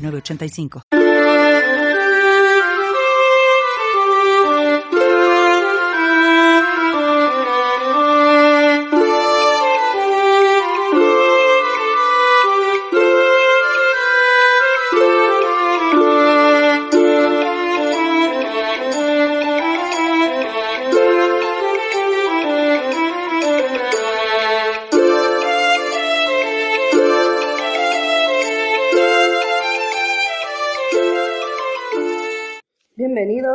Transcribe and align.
nueve 0.00 0.18
ochenta 0.18 0.44
y 0.44 0.48
cinco. 0.48 0.82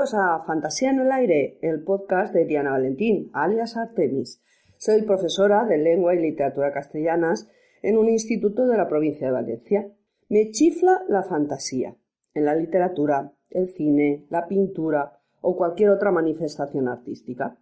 985. 0.05 0.18
a 0.18 0.44
Fantasía 0.45 0.92
en 0.92 1.00
el 1.00 1.11
Aire, 1.11 1.58
el 1.61 1.84
podcast 1.84 2.34
de 2.34 2.45
Diana 2.45 2.72
Valentín, 2.72 3.31
alias 3.34 3.75
Artemis. 3.75 4.42
Soy 4.78 5.02
profesora 5.02 5.66
de 5.66 5.78
Lengua 5.78 6.14
y 6.14 6.20
Literatura 6.22 6.72
Castellanas 6.72 7.50
en 7.81 7.98
un 7.98 8.09
instituto 8.09 8.67
de 8.67 8.78
la 8.78 8.88
provincia 8.88 9.28
de 9.28 9.33
Valencia. 9.33 9.88
Me 10.30 10.52
chifla 10.52 11.02
la 11.08 11.23
fantasía 11.23 11.95
en 12.33 12.45
la 12.45 12.56
literatura, 12.56 13.33
el 13.50 13.70
cine, 13.70 14.26
la 14.30 14.48
pintura 14.48 15.20
o 15.42 15.56
cualquier 15.56 15.89
otra 15.89 16.11
manifestación 16.11 16.88
artística. 16.88 17.58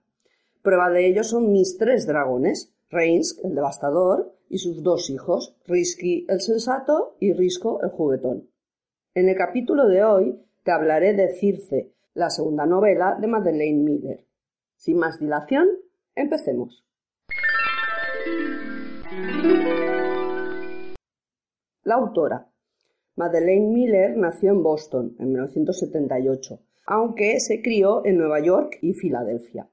Prueba 0.61 0.89
de 0.89 1.07
ello 1.07 1.23
son 1.23 1.51
mis 1.51 1.77
tres 1.77 2.07
dragones, 2.07 2.73
Reins, 2.89 3.39
el 3.43 3.55
devastador, 3.55 4.35
y 4.49 4.57
sus 4.57 4.83
dos 4.83 5.09
hijos, 5.09 5.55
Risky, 5.65 6.25
el 6.29 6.41
sensato, 6.41 7.15
y 7.19 7.33
Risco, 7.33 7.81
el 7.81 7.89
juguetón. 7.89 8.49
En 9.15 9.29
el 9.29 9.35
capítulo 9.35 9.87
de 9.87 10.03
hoy 10.03 10.39
te 10.63 10.71
hablaré 10.71 11.13
de 11.13 11.29
Circe, 11.29 11.93
la 12.15 12.29
segunda 12.29 12.65
novela 12.65 13.17
de 13.19 13.27
Madeleine 13.27 13.83
Miller. 13.83 14.25
Sin 14.75 14.97
más 14.97 15.19
dilación, 15.19 15.67
empecemos. 16.13 16.85
La 21.83 21.95
autora. 21.95 22.49
Madeleine 23.15 23.67
Miller 23.67 24.17
nació 24.17 24.51
en 24.51 24.63
Boston 24.63 25.15
en 25.19 25.29
1978, 25.29 26.59
aunque 26.85 27.39
se 27.39 27.61
crió 27.61 28.05
en 28.05 28.17
Nueva 28.17 28.39
York 28.39 28.77
y 28.81 28.93
Filadelfia. 28.93 29.69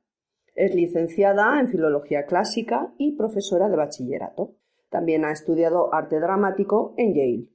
Es 0.55 0.75
licenciada 0.75 1.61
en 1.61 1.69
Filología 1.69 2.27
Clásica 2.27 2.93
y 2.99 3.17
profesora 3.17 3.69
de 3.69 3.77
bachillerato. 3.77 4.57
También 4.91 5.25
ha 5.25 5.33
estudiado 5.33 5.95
arte 5.95 6.19
dramático 6.19 6.95
en 6.97 7.15
Yale. 7.15 7.49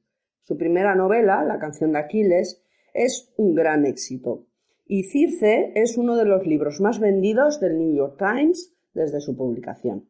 Su 0.44 0.58
primera 0.58 0.95
novela, 0.95 1.44
La 1.44 1.59
canción 1.59 1.92
de 1.92 1.99
Aquiles, 1.99 2.64
es 2.94 3.33
un 3.38 3.53
gran 3.53 3.86
éxito 3.86 4.45
y 4.88 5.03
Circe 5.03 5.72
es 5.75 5.97
uno 5.97 6.16
de 6.16 6.25
los 6.25 6.45
libros 6.45 6.80
más 6.80 7.00
vendidos 7.00 7.59
del 7.59 7.78
New 7.78 7.95
York 7.95 8.17
Times 8.17 8.73
desde 8.94 9.19
su 9.19 9.36
publicación. 9.36 10.09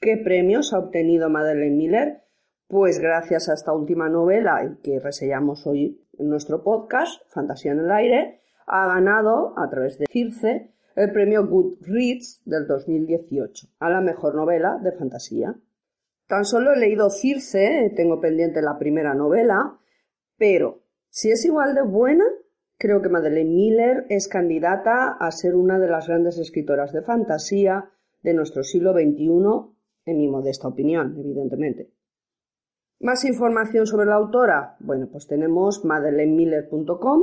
¿Qué 0.00 0.16
premios 0.16 0.72
ha 0.72 0.78
obtenido 0.78 1.28
Madeleine 1.28 1.76
Miller? 1.76 2.22
Pues 2.68 2.98
gracias 2.98 3.48
a 3.48 3.54
esta 3.54 3.72
última 3.72 4.08
novela 4.08 4.78
que 4.82 4.98
reseñamos 4.98 5.66
hoy 5.66 6.00
en 6.18 6.28
nuestro 6.28 6.64
podcast, 6.64 7.22
Fantasía 7.28 7.72
en 7.72 7.80
el 7.80 7.90
Aire, 7.92 8.40
ha 8.66 8.86
ganado, 8.86 9.54
a 9.58 9.68
través 9.68 9.98
de 9.98 10.06
Circe, 10.10 10.72
el 10.96 11.12
premio 11.12 11.46
Goodreads 11.46 12.42
del 12.44 12.66
2018 12.66 13.68
a 13.78 13.90
la 13.90 14.00
mejor 14.00 14.34
novela 14.34 14.78
de 14.82 14.92
fantasía. 14.92 15.54
Tan 16.26 16.44
solo 16.44 16.72
he 16.72 16.78
leído 16.78 17.10
Circe, 17.10 17.92
tengo 17.94 18.20
pendiente 18.20 18.62
la 18.62 18.78
primera 18.78 19.14
novela, 19.14 19.78
pero 20.38 20.82
si 21.10 21.30
es 21.30 21.44
igual 21.44 21.74
de 21.74 21.82
buena, 21.82 22.24
Creo 22.82 23.00
que 23.00 23.08
Madeleine 23.08 23.48
Miller 23.48 24.06
es 24.08 24.26
candidata 24.26 25.12
a 25.12 25.30
ser 25.30 25.54
una 25.54 25.78
de 25.78 25.86
las 25.86 26.08
grandes 26.08 26.36
escritoras 26.38 26.92
de 26.92 27.00
fantasía 27.00 27.92
de 28.24 28.34
nuestro 28.34 28.64
siglo 28.64 28.92
XXI, 28.92 29.30
en 30.04 30.16
mi 30.16 30.26
modesta 30.26 30.66
opinión, 30.66 31.14
evidentemente. 31.16 31.92
Más 32.98 33.24
información 33.24 33.86
sobre 33.86 34.06
la 34.06 34.16
autora. 34.16 34.74
Bueno, 34.80 35.08
pues 35.12 35.28
tenemos 35.28 35.84
madeleinemiller.com, 35.84 37.22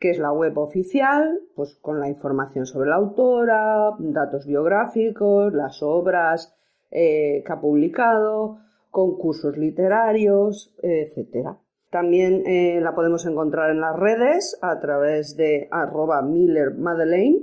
que 0.00 0.08
es 0.08 0.18
la 0.18 0.32
web 0.32 0.56
oficial, 0.56 1.38
pues 1.54 1.74
con 1.82 2.00
la 2.00 2.08
información 2.08 2.64
sobre 2.64 2.88
la 2.88 2.96
autora, 2.96 3.90
datos 3.98 4.46
biográficos, 4.46 5.52
las 5.52 5.82
obras 5.82 6.56
eh, 6.90 7.42
que 7.44 7.52
ha 7.52 7.60
publicado, 7.60 8.56
concursos 8.90 9.58
literarios, 9.58 10.74
etcétera. 10.82 11.58
También 11.94 12.42
eh, 12.44 12.80
la 12.80 12.92
podemos 12.92 13.24
encontrar 13.24 13.70
en 13.70 13.80
las 13.80 13.94
redes 13.94 14.58
a 14.60 14.80
través 14.80 15.36
de 15.36 15.68
arroba 15.70 16.22
Miller 16.22 16.74
Madeleine. 16.74 17.38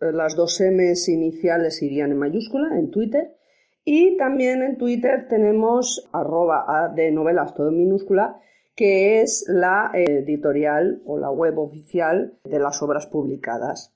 Eh, 0.00 0.12
las 0.12 0.34
dos 0.34 0.58
M's 0.58 1.06
iniciales 1.10 1.82
irían 1.82 2.10
en 2.10 2.16
mayúscula 2.16 2.78
en 2.78 2.90
Twitter. 2.90 3.36
Y 3.84 4.16
también 4.16 4.62
en 4.62 4.78
Twitter 4.78 5.28
tenemos 5.28 6.08
arroba 6.14 6.90
de 6.96 7.12
novelas 7.12 7.54
todo 7.54 7.68
en 7.68 7.76
minúscula, 7.76 8.40
que 8.74 9.20
es 9.20 9.44
la 9.48 9.90
editorial 9.92 11.02
o 11.04 11.18
la 11.18 11.30
web 11.30 11.58
oficial 11.58 12.38
de 12.44 12.58
las 12.58 12.82
obras 12.82 13.06
publicadas. 13.06 13.94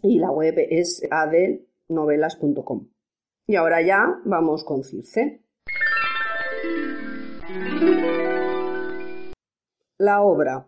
Y 0.00 0.18
la 0.18 0.30
web 0.30 0.54
es 0.56 1.06
adenovelas.com. 1.10 2.88
Y 3.46 3.56
ahora 3.56 3.82
ya 3.82 4.18
vamos 4.24 4.64
con 4.64 4.82
Circe. 4.82 5.42
La 10.02 10.20
obra. 10.20 10.66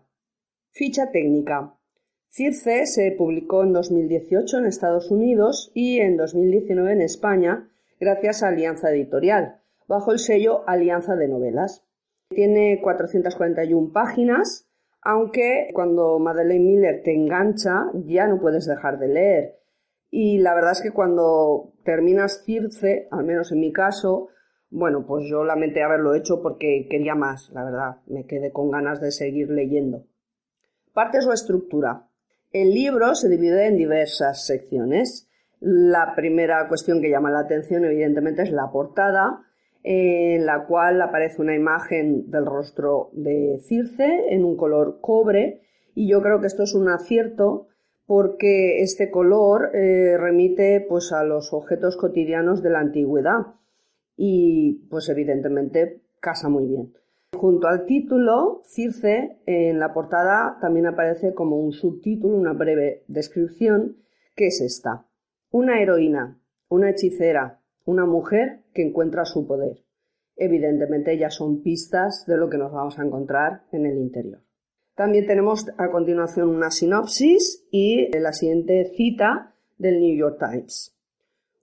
Ficha 0.71 1.11
técnica. 1.11 1.73
Circe 2.29 2.85
se 2.85 3.11
publicó 3.17 3.63
en 3.63 3.73
2018 3.73 4.59
en 4.59 4.65
Estados 4.65 5.11
Unidos 5.11 5.73
y 5.73 5.99
en 5.99 6.15
2019 6.15 6.93
en 6.93 7.01
España 7.01 7.69
gracias 7.99 8.43
a 8.43 8.47
Alianza 8.47 8.91
Editorial, 8.91 9.59
bajo 9.89 10.13
el 10.13 10.19
sello 10.19 10.63
Alianza 10.69 11.17
de 11.17 11.27
Novelas. 11.27 11.83
Tiene 12.29 12.79
441 12.81 13.91
páginas, 13.91 14.69
aunque 15.01 15.69
cuando 15.73 16.17
Madeleine 16.17 16.63
Miller 16.63 17.01
te 17.03 17.13
engancha 17.13 17.87
ya 18.05 18.27
no 18.27 18.39
puedes 18.39 18.65
dejar 18.65 18.99
de 18.99 19.09
leer. 19.09 19.59
Y 20.11 20.37
la 20.37 20.55
verdad 20.55 20.71
es 20.71 20.81
que 20.81 20.91
cuando 20.91 21.73
terminas 21.83 22.45
Circe, 22.45 23.09
al 23.11 23.25
menos 23.25 23.51
en 23.51 23.59
mi 23.59 23.73
caso, 23.73 24.29
bueno, 24.69 25.05
pues 25.05 25.25
yo 25.29 25.43
lamenté 25.43 25.83
haberlo 25.83 26.15
hecho 26.15 26.41
porque 26.41 26.87
quería 26.89 27.15
más, 27.15 27.49
la 27.53 27.63
verdad. 27.63 27.97
Me 28.07 28.25
quedé 28.25 28.51
con 28.51 28.71
ganas 28.71 28.99
de 28.99 29.11
seguir 29.11 29.49
leyendo. 29.49 30.03
Partes 30.93 31.25
o 31.25 31.33
estructura. 31.33 32.07
El 32.51 32.73
libro 32.73 33.15
se 33.15 33.29
divide 33.29 33.67
en 33.67 33.77
diversas 33.77 34.45
secciones. 34.45 35.29
La 35.59 36.13
primera 36.15 36.67
cuestión 36.67 37.01
que 37.01 37.09
llama 37.09 37.31
la 37.31 37.39
atención, 37.39 37.85
evidentemente, 37.85 38.43
es 38.43 38.51
la 38.51 38.71
portada, 38.71 39.43
en 39.83 40.45
la 40.45 40.65
cual 40.65 41.01
aparece 41.01 41.41
una 41.41 41.55
imagen 41.55 42.29
del 42.31 42.45
rostro 42.45 43.09
de 43.13 43.59
Circe 43.59 44.33
en 44.33 44.43
un 44.43 44.57
color 44.57 44.99
cobre. 44.99 45.61
Y 45.93 46.09
yo 46.09 46.21
creo 46.21 46.41
que 46.41 46.47
esto 46.47 46.63
es 46.63 46.73
un 46.73 46.89
acierto 46.89 47.67
porque 48.05 48.81
este 48.81 49.09
color 49.09 49.75
eh, 49.75 50.17
remite 50.17 50.85
pues, 50.87 51.11
a 51.11 51.23
los 51.23 51.53
objetos 51.53 51.97
cotidianos 51.97 52.61
de 52.61 52.69
la 52.71 52.79
antigüedad 52.79 53.55
y 54.15 54.87
pues 54.89 55.09
evidentemente 55.09 56.01
casa 56.19 56.49
muy 56.49 56.67
bien. 56.67 56.93
Junto 57.33 57.67
al 57.67 57.85
título, 57.85 58.61
Circe, 58.65 59.41
en 59.45 59.79
la 59.79 59.93
portada 59.93 60.57
también 60.61 60.87
aparece 60.87 61.33
como 61.33 61.57
un 61.57 61.73
subtítulo, 61.73 62.37
una 62.37 62.53
breve 62.53 63.03
descripción, 63.07 63.97
que 64.35 64.47
es 64.47 64.61
esta. 64.61 65.05
Una 65.51 65.81
heroína, 65.81 66.39
una 66.69 66.89
hechicera, 66.89 67.61
una 67.85 68.05
mujer 68.05 68.63
que 68.73 68.83
encuentra 68.83 69.25
su 69.25 69.45
poder. 69.45 69.83
Evidentemente 70.37 71.17
ya 71.17 71.29
son 71.29 71.61
pistas 71.61 72.25
de 72.25 72.37
lo 72.37 72.49
que 72.49 72.57
nos 72.57 72.71
vamos 72.71 72.99
a 72.99 73.03
encontrar 73.03 73.63
en 73.71 73.85
el 73.85 73.97
interior. 73.97 74.41
También 74.95 75.27
tenemos 75.27 75.67
a 75.77 75.91
continuación 75.91 76.49
una 76.49 76.71
sinopsis 76.71 77.67
y 77.69 78.17
la 78.17 78.31
siguiente 78.31 78.85
cita 78.95 79.53
del 79.77 79.99
New 79.99 80.17
York 80.17 80.37
Times. 80.39 80.97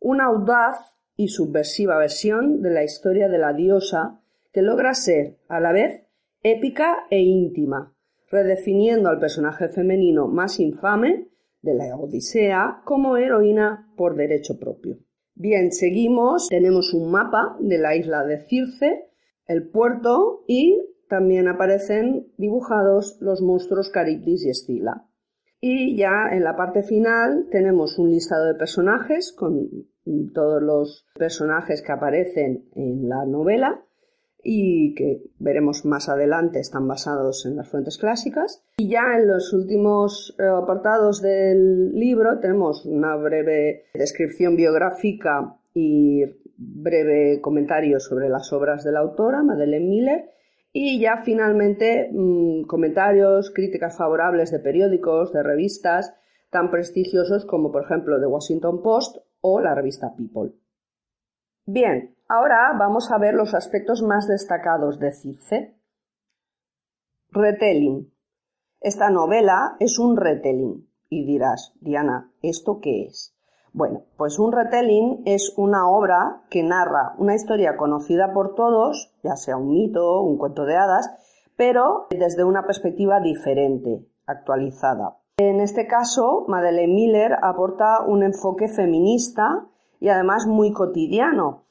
Una 0.00 0.26
audaz 0.26 0.96
y 1.22 1.28
subversiva 1.28 1.96
versión 1.98 2.62
de 2.62 2.70
la 2.70 2.82
historia 2.82 3.28
de 3.28 3.38
la 3.38 3.52
diosa 3.52 4.20
que 4.52 4.60
logra 4.60 4.92
ser, 4.94 5.38
a 5.48 5.60
la 5.60 5.72
vez, 5.72 6.02
épica 6.42 7.06
e 7.10 7.20
íntima, 7.20 7.94
redefiniendo 8.28 9.08
al 9.08 9.20
personaje 9.20 9.68
femenino 9.68 10.26
más 10.26 10.58
infame 10.58 11.28
de 11.60 11.74
la 11.74 11.96
Odisea 11.96 12.82
como 12.84 13.16
heroína 13.16 13.92
por 13.96 14.16
derecho 14.16 14.58
propio. 14.58 14.98
Bien, 15.34 15.70
seguimos, 15.70 16.48
tenemos 16.48 16.92
un 16.92 17.10
mapa 17.10 17.56
de 17.60 17.78
la 17.78 17.94
isla 17.94 18.24
de 18.24 18.38
Circe, 18.38 19.08
el 19.46 19.68
puerto 19.68 20.44
y 20.48 20.82
también 21.08 21.46
aparecen 21.46 22.32
dibujados 22.36 23.16
los 23.20 23.40
monstruos 23.42 23.90
Caribdis 23.90 24.44
y 24.44 24.50
Escila. 24.50 25.06
Y 25.64 25.96
ya 25.96 26.28
en 26.32 26.42
la 26.42 26.56
parte 26.56 26.82
final 26.82 27.46
tenemos 27.48 27.96
un 27.96 28.10
listado 28.10 28.46
de 28.46 28.56
personajes 28.56 29.32
con 29.32 29.68
todos 30.34 30.60
los 30.60 31.06
personajes 31.16 31.82
que 31.82 31.92
aparecen 31.92 32.68
en 32.74 33.08
la 33.08 33.24
novela 33.24 33.80
y 34.42 34.92
que 34.96 35.22
veremos 35.38 35.84
más 35.84 36.08
adelante 36.08 36.58
están 36.58 36.88
basados 36.88 37.46
en 37.46 37.54
las 37.54 37.68
fuentes 37.68 37.96
clásicas. 37.96 38.64
Y 38.78 38.88
ya 38.88 39.16
en 39.16 39.28
los 39.28 39.52
últimos 39.52 40.34
eh, 40.40 40.42
apartados 40.42 41.22
del 41.22 41.92
libro 41.92 42.40
tenemos 42.40 42.84
una 42.84 43.14
breve 43.14 43.84
descripción 43.94 44.56
biográfica 44.56 45.60
y 45.74 46.24
breve 46.56 47.40
comentario 47.40 48.00
sobre 48.00 48.28
las 48.28 48.52
obras 48.52 48.82
de 48.82 48.90
la 48.90 48.98
autora, 48.98 49.44
Madeleine 49.44 49.86
Miller, 49.86 50.24
y 50.72 51.00
ya 51.00 51.18
finalmente 51.18 52.08
mm, 52.12 52.62
comentarios, 52.64 53.50
críticas 53.50 53.96
favorables 53.96 54.50
de 54.50 54.58
periódicos, 54.58 55.32
de 55.32 55.42
revistas 55.42 56.14
tan 56.50 56.70
prestigiosos 56.70 57.44
como 57.44 57.70
por 57.70 57.84
ejemplo 57.84 58.18
The 58.18 58.26
Washington 58.26 58.82
Post 58.82 59.18
o 59.40 59.60
la 59.60 59.74
revista 59.74 60.14
People. 60.16 60.52
Bien, 61.64 62.16
ahora 62.28 62.74
vamos 62.78 63.10
a 63.10 63.18
ver 63.18 63.34
los 63.34 63.54
aspectos 63.54 64.02
más 64.02 64.26
destacados 64.26 64.98
de 64.98 65.12
Circe. 65.12 65.76
Retelling. 67.30 68.12
Esta 68.80 69.10
novela 69.10 69.76
es 69.78 69.98
un 69.98 70.16
retelling. 70.16 70.88
Y 71.08 71.24
dirás, 71.24 71.72
Diana, 71.80 72.32
¿esto 72.42 72.80
qué 72.80 73.04
es? 73.04 73.31
Bueno, 73.74 74.02
pues 74.18 74.38
un 74.38 74.52
retelling 74.52 75.22
es 75.24 75.54
una 75.56 75.88
obra 75.88 76.42
que 76.50 76.62
narra 76.62 77.14
una 77.16 77.34
historia 77.34 77.78
conocida 77.78 78.34
por 78.34 78.54
todos, 78.54 79.14
ya 79.22 79.36
sea 79.36 79.56
un 79.56 79.70
mito, 79.70 80.20
un 80.20 80.36
cuento 80.36 80.66
de 80.66 80.76
hadas, 80.76 81.10
pero 81.56 82.06
desde 82.10 82.44
una 82.44 82.66
perspectiva 82.66 83.20
diferente, 83.20 84.06
actualizada. 84.26 85.16
En 85.38 85.60
este 85.60 85.86
caso, 85.86 86.44
Madeleine 86.48 86.92
Miller 86.92 87.38
aporta 87.40 88.02
un 88.06 88.22
enfoque 88.22 88.68
feminista 88.68 89.66
y 90.00 90.10
además 90.10 90.46
muy 90.46 90.72
cotidiano. 90.72 91.64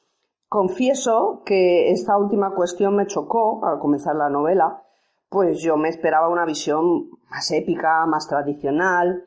Confieso 0.48 1.42
que 1.46 1.92
esta 1.92 2.18
última 2.18 2.54
cuestión 2.54 2.96
me 2.96 3.06
chocó 3.06 3.64
al 3.64 3.78
comenzar 3.78 4.16
la 4.16 4.28
novela, 4.28 4.82
pues 5.28 5.62
yo 5.62 5.76
me 5.76 5.88
esperaba 5.88 6.28
una 6.28 6.44
visión 6.44 7.10
más 7.30 7.50
épica, 7.52 8.04
más 8.06 8.26
tradicional. 8.26 9.24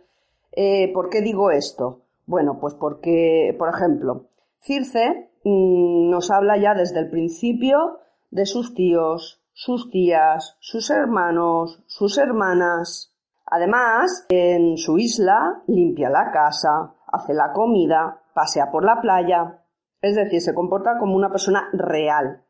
Eh, 0.52 0.92
¿Por 0.94 1.10
qué 1.10 1.22
digo 1.22 1.52
esto? 1.52 2.05
Bueno, 2.26 2.58
pues 2.60 2.74
porque, 2.74 3.56
por 3.58 3.70
ejemplo, 3.70 4.30
Circe 4.60 5.32
mm, 5.44 6.10
nos 6.10 6.32
habla 6.32 6.58
ya 6.58 6.74
desde 6.74 7.00
el 7.00 7.10
principio 7.10 8.00
de 8.32 8.46
sus 8.46 8.74
tíos, 8.74 9.44
sus 9.54 9.90
tías, 9.90 10.58
sus 10.60 10.90
hermanos, 10.90 11.84
sus 11.88 12.18
hermanas. 12.18 13.16
Además, 13.46 14.26
en 14.30 14.78
su 14.78 14.98
isla 14.98 15.64
limpia 15.68 16.10
la 16.10 16.32
casa, 16.32 16.96
hace 17.08 17.34
la 17.34 17.54
comida, 17.54 18.24
pasea 18.34 18.72
por 18.72 18.84
la 18.84 19.00
playa. 19.02 19.64
Es 20.02 20.16
decir, 20.16 20.42
se 20.42 20.54
comporta 20.54 20.98
como 21.00 21.16
una 21.16 21.30
persona 21.30 21.70
real, 21.74 22.44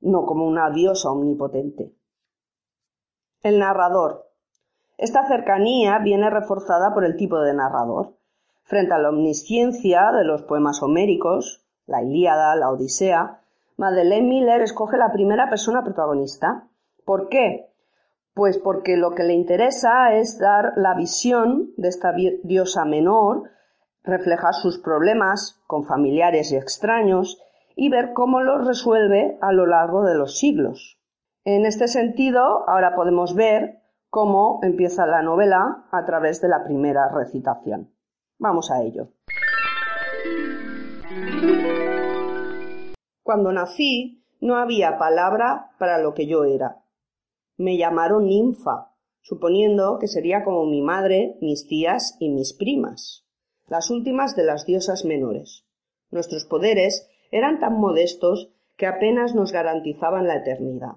no 0.00 0.26
como 0.26 0.46
una 0.46 0.70
diosa 0.70 1.10
omnipotente. 1.10 1.94
El 3.42 3.58
narrador. 3.58 4.26
Esta 4.98 5.26
cercanía 5.26 5.98
viene 5.98 6.28
reforzada 6.28 6.92
por 6.92 7.04
el 7.04 7.16
tipo 7.16 7.40
de 7.40 7.54
narrador. 7.54 8.19
Frente 8.70 8.94
a 8.94 8.98
la 8.98 9.08
omnisciencia 9.08 10.12
de 10.12 10.22
los 10.22 10.44
poemas 10.44 10.80
homéricos, 10.80 11.66
la 11.88 12.04
Ilíada, 12.04 12.54
la 12.54 12.70
Odisea, 12.70 13.40
Madeleine 13.76 14.28
Miller 14.28 14.62
escoge 14.62 14.96
la 14.96 15.10
primera 15.10 15.50
persona 15.50 15.82
protagonista. 15.82 16.68
¿Por 17.04 17.28
qué? 17.28 17.72
Pues 18.32 18.58
porque 18.58 18.96
lo 18.96 19.10
que 19.16 19.24
le 19.24 19.32
interesa 19.32 20.14
es 20.14 20.38
dar 20.38 20.74
la 20.76 20.94
visión 20.94 21.72
de 21.78 21.88
esta 21.88 22.12
diosa 22.44 22.84
menor, 22.84 23.50
reflejar 24.04 24.54
sus 24.54 24.78
problemas 24.78 25.60
con 25.66 25.82
familiares 25.82 26.52
y 26.52 26.56
extraños 26.56 27.42
y 27.74 27.88
ver 27.88 28.12
cómo 28.12 28.40
los 28.40 28.64
resuelve 28.68 29.36
a 29.40 29.50
lo 29.50 29.66
largo 29.66 30.04
de 30.04 30.14
los 30.14 30.38
siglos. 30.38 31.00
En 31.42 31.66
este 31.66 31.88
sentido, 31.88 32.68
ahora 32.68 32.94
podemos 32.94 33.34
ver 33.34 33.80
cómo 34.10 34.60
empieza 34.62 35.08
la 35.08 35.22
novela 35.22 35.88
a 35.90 36.04
través 36.04 36.40
de 36.40 36.46
la 36.46 36.62
primera 36.62 37.08
recitación. 37.08 37.90
Vamos 38.40 38.70
a 38.70 38.82
ello. 38.82 39.08
Cuando 43.22 43.52
nací 43.52 44.24
no 44.40 44.56
había 44.56 44.98
palabra 44.98 45.72
para 45.78 45.98
lo 45.98 46.14
que 46.14 46.26
yo 46.26 46.44
era. 46.44 46.82
Me 47.58 47.76
llamaron 47.76 48.24
ninfa, 48.24 48.94
suponiendo 49.20 49.98
que 49.98 50.08
sería 50.08 50.42
como 50.42 50.64
mi 50.64 50.80
madre, 50.80 51.36
mis 51.42 51.66
tías 51.66 52.16
y 52.18 52.30
mis 52.30 52.54
primas, 52.54 53.26
las 53.68 53.90
últimas 53.90 54.34
de 54.36 54.44
las 54.44 54.64
diosas 54.64 55.04
menores. 55.04 55.66
Nuestros 56.10 56.46
poderes 56.46 57.06
eran 57.30 57.60
tan 57.60 57.78
modestos 57.78 58.54
que 58.78 58.86
apenas 58.86 59.34
nos 59.34 59.52
garantizaban 59.52 60.26
la 60.26 60.36
eternidad. 60.36 60.96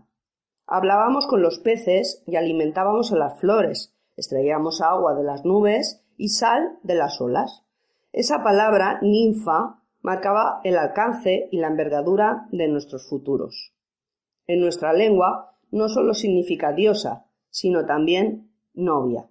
Hablábamos 0.66 1.28
con 1.28 1.42
los 1.42 1.60
peces 1.60 2.24
y 2.25 2.38
alimentábamos 2.38 3.12
a 3.12 3.18
las 3.18 3.38
flores, 3.42 3.94
extraíamos 4.16 4.80
agua 4.80 5.13
de 5.13 5.24
las 5.24 5.44
nubes 5.44 6.02
y 6.23 6.29
sal 6.29 6.79
de 6.83 6.95
las 6.95 7.19
olas. 7.19 7.65
Esa 8.13 8.43
palabra, 8.43 8.97
ninfa, 9.01 9.81
marcaba 10.01 10.61
el 10.63 10.77
alcance 10.77 11.49
y 11.51 11.57
la 11.57 11.67
envergadura 11.67 12.47
de 12.49 12.69
nuestros 12.69 13.09
futuros. 13.09 13.73
En 14.47 14.61
nuestra 14.61 14.93
lengua 14.93 15.57
no 15.69 15.89
solo 15.89 16.13
significa 16.13 16.71
diosa, 16.71 17.25
sino 17.49 17.85
también 17.85 18.53
novia. 18.73 19.27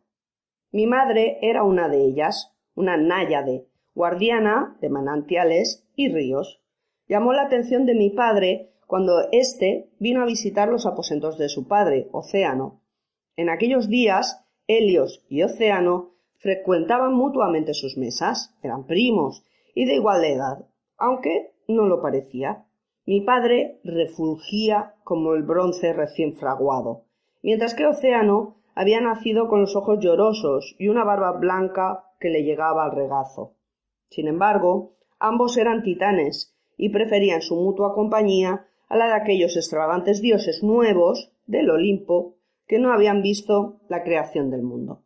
Mi 0.71 0.87
madre 0.87 1.39
era 1.41 1.65
una 1.65 1.89
de 1.89 2.05
ellas, 2.05 2.53
una 2.75 2.99
náyade, 2.99 3.69
guardiana 3.95 4.77
de 4.83 4.91
manantiales 4.91 5.89
y 5.97 6.13
ríos. 6.13 6.61
Llamó 7.09 7.33
la 7.33 7.45
atención 7.45 7.87
de 7.87 7.95
mi 7.95 8.11
padre 8.11 8.75
cuando 8.87 9.31
éste 9.33 9.89
vino 9.99 10.21
a 10.21 10.27
visitar 10.27 10.69
los 10.69 10.85
aposentos 10.85 11.39
de 11.39 11.49
su 11.49 11.67
padre, 11.67 12.11
Océano. 12.13 12.83
En 13.35 13.49
aquellos 13.49 13.89
días, 13.89 14.45
Helios 14.67 15.25
y 15.31 15.43
Océano 15.43 16.13
frecuentaban 16.43 17.15
mutuamente 17.15 17.73
sus 17.73 17.97
mesas, 17.97 18.53
eran 18.63 18.85
primos 18.85 19.45
y 19.77 19.85
de 19.85 19.95
igual 19.95 20.25
edad, 20.25 20.67
aunque 20.99 21.55
no 21.69 21.87
lo 21.87 22.03
parecía. 22.03 22.67
Mi 23.07 23.21
padre 23.21 23.81
refulgía 23.85 24.97
como 25.05 25.35
el 25.35 25.45
bronce 25.45 25.93
recién 25.93 26.35
fraguado, 26.35 27.05
mientras 27.43 27.75
que 27.75 27.87
Océano 27.87 28.57
había 28.75 29.01
nacido 29.01 29.49
con 29.49 29.61
los 29.61 29.77
ojos 29.77 30.01
llorosos 30.01 30.75
y 30.79 30.89
una 30.89 31.05
barba 31.05 31.33
blanca 31.33 32.05
que 32.19 32.31
le 32.31 32.43
llegaba 32.43 32.85
al 32.85 32.93
regazo. 32.93 33.55
Sin 34.11 34.27
embargo, 34.27 34.97
ambos 35.21 35.57
eran 35.57 35.83
titanes 35.83 36.57
y 36.77 36.89
preferían 36.89 37.43
su 37.43 37.55
mutua 37.55 37.95
compañía 37.95 38.67
a 38.89 38.97
la 38.97 39.07
de 39.07 39.15
aquellos 39.15 39.57
extravagantes 39.57 40.21
dioses 40.21 40.63
nuevos 40.65 41.33
del 41.47 41.71
Olimpo 41.71 42.37
que 42.67 42.81
no 42.81 42.93
habían 42.93 43.23
visto 43.23 43.81
la 43.89 44.03
creación 44.03 44.51
del 44.51 44.63
mundo. 44.63 45.05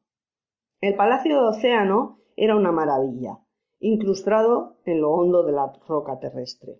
El 0.86 0.94
palacio 0.94 1.40
de 1.40 1.48
Océano 1.48 2.20
era 2.36 2.54
una 2.54 2.70
maravilla, 2.70 3.40
incrustado 3.80 4.76
en 4.84 5.00
lo 5.00 5.10
hondo 5.10 5.42
de 5.42 5.50
la 5.50 5.72
roca 5.88 6.20
terrestre. 6.20 6.78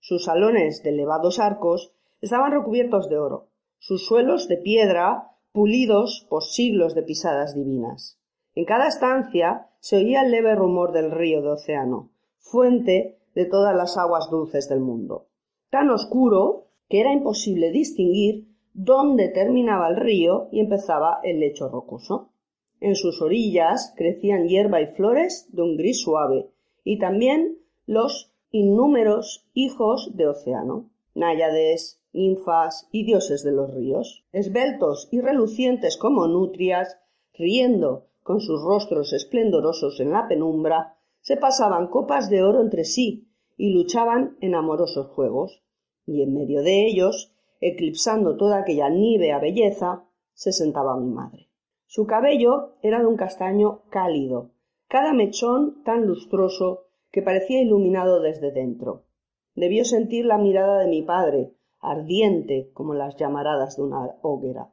Sus 0.00 0.26
salones 0.26 0.82
de 0.82 0.90
elevados 0.90 1.38
arcos 1.38 1.94
estaban 2.20 2.52
recubiertos 2.52 3.08
de 3.08 3.16
oro, 3.16 3.48
sus 3.78 4.04
suelos 4.04 4.48
de 4.48 4.58
piedra 4.58 5.30
pulidos 5.52 6.26
por 6.28 6.42
siglos 6.42 6.94
de 6.94 7.04
pisadas 7.04 7.54
divinas. 7.54 8.20
En 8.54 8.66
cada 8.66 8.86
estancia 8.86 9.70
se 9.80 9.96
oía 9.96 10.20
el 10.20 10.30
leve 10.30 10.54
rumor 10.54 10.92
del 10.92 11.10
río 11.10 11.40
de 11.40 11.48
Océano, 11.48 12.10
fuente 12.36 13.18
de 13.34 13.46
todas 13.46 13.74
las 13.74 13.96
aguas 13.96 14.28
dulces 14.30 14.68
del 14.68 14.80
mundo, 14.80 15.28
tan 15.70 15.88
oscuro 15.88 16.66
que 16.90 17.00
era 17.00 17.14
imposible 17.14 17.70
distinguir 17.70 18.46
dónde 18.74 19.30
terminaba 19.30 19.88
el 19.88 19.96
río 19.96 20.48
y 20.52 20.60
empezaba 20.60 21.20
el 21.22 21.40
lecho 21.40 21.70
rocoso. 21.70 22.34
En 22.80 22.94
sus 22.94 23.20
orillas 23.20 23.92
crecían 23.96 24.46
hierba 24.46 24.80
y 24.80 24.86
flores 24.86 25.48
de 25.52 25.62
un 25.62 25.76
gris 25.76 26.00
suave, 26.02 26.50
y 26.84 26.98
también 26.98 27.58
los 27.86 28.32
innúmeros 28.50 29.46
hijos 29.52 30.12
de 30.14 30.28
océano, 30.28 30.90
náyades, 31.14 32.00
ninfas 32.12 32.88
y 32.92 33.04
dioses 33.04 33.42
de 33.42 33.52
los 33.52 33.74
ríos, 33.74 34.24
esbeltos 34.32 35.08
y 35.10 35.20
relucientes 35.20 35.96
como 35.96 36.26
nutrias, 36.26 36.98
riendo 37.34 38.06
con 38.22 38.40
sus 38.40 38.62
rostros 38.62 39.12
esplendorosos 39.12 40.00
en 40.00 40.10
la 40.10 40.28
penumbra, 40.28 40.96
se 41.20 41.36
pasaban 41.36 41.88
copas 41.88 42.30
de 42.30 42.42
oro 42.42 42.60
entre 42.60 42.84
sí 42.84 43.28
y 43.56 43.70
luchaban 43.72 44.36
en 44.40 44.54
amorosos 44.54 45.08
juegos, 45.08 45.62
y 46.06 46.22
en 46.22 46.32
medio 46.32 46.62
de 46.62 46.86
ellos, 46.86 47.34
eclipsando 47.60 48.36
toda 48.36 48.58
aquella 48.58 48.88
nívea 48.88 49.38
belleza, 49.40 50.04
se 50.32 50.52
sentaba 50.52 50.96
mi 50.96 51.10
madre. 51.10 51.47
Su 51.90 52.06
cabello 52.06 52.74
era 52.82 53.00
de 53.00 53.06
un 53.06 53.16
castaño 53.16 53.80
cálido, 53.88 54.50
cada 54.88 55.14
mechón 55.14 55.82
tan 55.84 56.06
lustroso 56.06 56.84
que 57.10 57.22
parecía 57.22 57.62
iluminado 57.62 58.20
desde 58.20 58.52
dentro. 58.52 59.06
Debió 59.54 59.86
sentir 59.86 60.26
la 60.26 60.36
mirada 60.36 60.80
de 60.80 60.86
mi 60.86 61.00
padre, 61.00 61.54
ardiente 61.80 62.70
como 62.74 62.92
las 62.92 63.16
llamaradas 63.16 63.78
de 63.78 63.84
una 63.84 64.18
hoguera. 64.20 64.70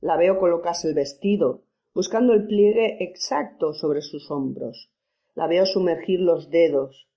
La 0.00 0.16
veo 0.16 0.40
colocarse 0.40 0.88
el 0.88 0.94
vestido, 0.94 1.62
buscando 1.94 2.32
el 2.32 2.48
pliegue 2.48 2.96
exacto 3.04 3.72
sobre 3.72 4.02
sus 4.02 4.28
hombros. 4.32 4.90
La 5.36 5.46
veo 5.46 5.66
sumergir 5.66 6.18
los 6.18 6.50
dedos, 6.50 7.08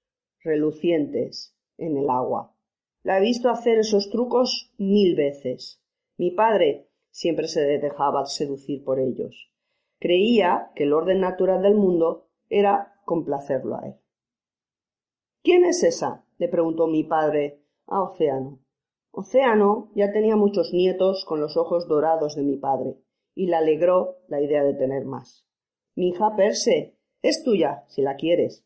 relucientes, 0.43 1.57
en 1.79 1.97
el 1.97 2.07
agua. 2.11 2.53
La 3.01 3.17
he 3.17 3.21
visto 3.21 3.49
hacer 3.49 3.79
esos 3.79 4.11
trucos 4.11 4.71
mil 4.77 5.15
veces. 5.15 5.81
Mi 6.17 6.29
padre 6.29 6.87
siempre 7.13 7.47
se 7.47 7.61
dejaba 7.61 8.25
seducir 8.25 8.83
por 8.83 8.99
ellos. 8.99 9.51
Creía 9.99 10.71
que 10.75 10.83
el 10.83 10.93
orden 10.93 11.21
natural 11.21 11.61
del 11.61 11.75
mundo 11.75 12.27
era 12.49 12.95
complacerlo 13.05 13.75
a 13.77 13.87
él. 13.87 13.95
¿Quién 15.43 15.63
es 15.63 15.83
esa? 15.83 16.25
le 16.39 16.49
preguntó 16.49 16.87
mi 16.87 17.03
padre 17.03 17.61
a 17.85 18.01
Océano. 18.01 18.59
Océano 19.11 19.91
ya 19.93 20.11
tenía 20.11 20.35
muchos 20.35 20.73
nietos 20.73 21.23
con 21.25 21.39
los 21.39 21.55
ojos 21.55 21.87
dorados 21.87 22.35
de 22.35 22.41
mi 22.41 22.57
padre, 22.57 22.97
y 23.35 23.45
le 23.45 23.57
alegró 23.57 24.17
la 24.27 24.41
idea 24.41 24.63
de 24.63 24.73
tener 24.73 25.05
más. 25.05 25.47
Mi 25.95 26.09
hija 26.09 26.35
Perse 26.35 26.97
es 27.21 27.43
tuya, 27.43 27.83
si 27.89 28.01
la 28.01 28.15
quieres. 28.15 28.65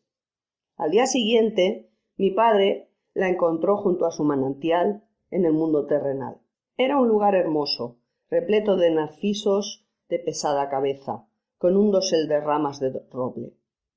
Al 0.76 0.90
día 0.90 1.04
siguiente, 1.04 1.90
mi 2.16 2.30
padre 2.30 2.90
la 3.12 3.28
encontró 3.28 3.76
junto 3.76 4.06
a 4.06 4.10
su 4.10 4.24
manantial 4.24 5.04
en 5.30 5.44
el 5.44 5.52
mundo 5.52 5.86
terrenal. 5.86 6.40
Era 6.78 6.98
un 6.98 7.08
lugar 7.08 7.34
hermoso, 7.34 7.98
repleto 8.30 8.76
de 8.76 8.90
narcisos 8.90 9.86
de 10.08 10.18
pesada 10.18 10.68
cabeza, 10.68 11.26
con 11.56 11.76
un 11.76 11.90
dosel 11.90 12.28
de 12.28 12.40
ramas 12.40 12.80
de 12.80 12.92
roble. 13.10 13.54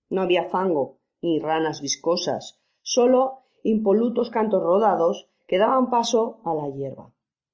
No 0.10 0.22
había 0.22 0.50
fango, 0.50 1.00
ni 1.22 1.40
ranas 1.40 1.82
viscosas, 1.82 2.62
solo 2.82 3.44
impolutos 3.64 4.30
cantos 4.30 4.64
rodados 4.64 5.30
que 5.48 5.58
daban 5.58 5.90
paso 5.90 6.42
a 6.46 6.54
la 6.54 6.70
hierba. 6.70 7.14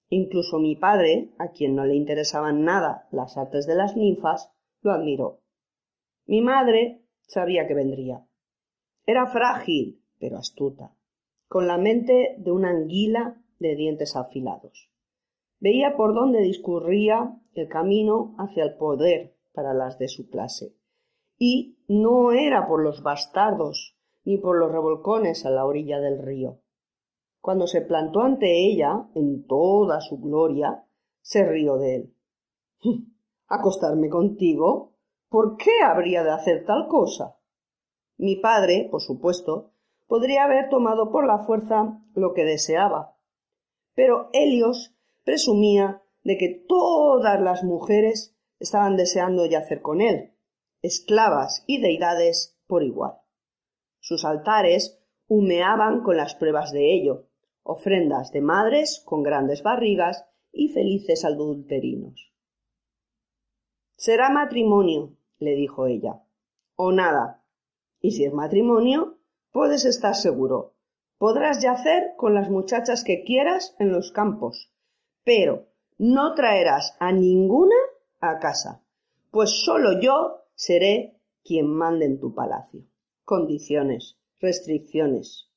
Incluso 0.09 0.59
mi 0.59 0.75
padre, 0.75 1.33
a 1.37 1.49
quien 1.49 1.75
no 1.75 1.85
le 1.85 1.95
interesaban 1.95 2.63
nada 2.63 3.07
las 3.11 3.37
artes 3.37 3.67
de 3.67 3.75
las 3.75 3.97
ninfas, 3.97 4.51
lo 4.81 4.91
admiró. 4.91 5.41
Mi 6.25 6.41
madre 6.41 7.01
sabía 7.21 7.67
que 7.67 7.73
vendría. 7.73 8.25
Era 9.05 9.27
frágil, 9.27 10.01
pero 10.19 10.37
astuta, 10.37 10.95
con 11.47 11.67
la 11.67 11.77
mente 11.77 12.35
de 12.37 12.51
una 12.51 12.69
anguila 12.69 13.41
de 13.59 13.75
dientes 13.75 14.15
afilados. 14.15 14.89
Veía 15.59 15.95
por 15.95 16.13
dónde 16.13 16.41
discurría 16.41 17.39
el 17.53 17.67
camino 17.67 18.35
hacia 18.37 18.63
el 18.63 18.75
poder 18.77 19.35
para 19.53 19.73
las 19.73 19.97
de 19.97 20.07
su 20.07 20.29
clase. 20.29 20.75
Y 21.37 21.77
no 21.87 22.31
era 22.31 22.67
por 22.67 22.83
los 22.83 23.01
bastardos 23.01 23.97
ni 24.23 24.37
por 24.37 24.59
los 24.59 24.71
revolcones 24.71 25.45
a 25.45 25.49
la 25.49 25.65
orilla 25.65 25.99
del 25.99 26.21
río. 26.21 26.59
Cuando 27.41 27.65
se 27.65 27.81
plantó 27.81 28.21
ante 28.21 28.67
ella, 28.67 29.07
en 29.15 29.47
toda 29.47 30.01
su 30.01 30.19
gloria, 30.19 30.85
se 31.21 31.45
rió 31.45 31.77
de 31.77 31.95
él. 31.95 32.13
¿Acostarme 33.47 34.09
contigo? 34.09 34.95
¿Por 35.29 35.57
qué 35.57 35.81
habría 35.83 36.23
de 36.23 36.31
hacer 36.31 36.65
tal 36.65 36.87
cosa? 36.87 37.37
Mi 38.17 38.35
padre, 38.35 38.87
por 38.91 39.01
supuesto, 39.01 39.71
podría 40.07 40.43
haber 40.43 40.69
tomado 40.69 41.11
por 41.11 41.25
la 41.25 41.39
fuerza 41.45 42.01
lo 42.13 42.33
que 42.33 42.43
deseaba. 42.43 43.15
Pero 43.93 44.29
Helios 44.33 44.96
presumía 45.27 46.01
de 46.23 46.37
que 46.37 46.47
todas 46.69 47.41
las 47.41 47.61
mujeres 47.61 48.33
estaban 48.59 48.95
deseando 48.95 49.45
yacer 49.45 49.81
con 49.81 49.99
él, 49.99 50.31
esclavas 50.81 51.65
y 51.67 51.81
deidades 51.81 52.57
por 52.65 52.81
igual. 52.81 53.17
Sus 53.99 54.23
altares 54.23 54.97
humeaban 55.27 56.01
con 56.01 56.15
las 56.15 56.33
pruebas 56.35 56.71
de 56.71 56.93
ello, 56.93 57.27
ofrendas 57.63 58.31
de 58.31 58.39
madres 58.39 59.03
con 59.05 59.21
grandes 59.21 59.63
barrigas 59.63 60.25
y 60.53 60.69
felices 60.69 61.25
adulterinos. 61.25 62.31
Será 63.97 64.29
matrimonio, 64.29 65.17
le 65.39 65.55
dijo 65.55 65.87
ella, 65.87 66.23
o 66.77 66.93
nada. 66.93 67.43
Y 67.99 68.11
si 68.11 68.23
es 68.23 68.31
matrimonio, 68.31 69.17
puedes 69.51 69.83
estar 69.83 70.15
seguro. 70.15 70.75
Podrás 71.17 71.61
yacer 71.61 72.13
con 72.15 72.33
las 72.33 72.49
muchachas 72.49 73.03
que 73.03 73.25
quieras 73.25 73.75
en 73.77 73.91
los 73.91 74.13
campos, 74.13 74.71
pero 75.27 75.67
no 75.97 76.35
traerás 76.35 76.95
a 77.01 77.11
ninguna 77.11 77.75
a 78.21 78.39
casa, 78.39 78.81
pues 79.29 79.61
solo 79.65 79.99
yo 79.99 80.45
seré 80.55 81.19
quien 81.43 81.67
mande 81.67 82.05
en 82.05 82.17
tu 82.17 82.33
palacio. 82.33 82.85
Condiciones, 83.25 84.17
restricciones. 84.39 85.49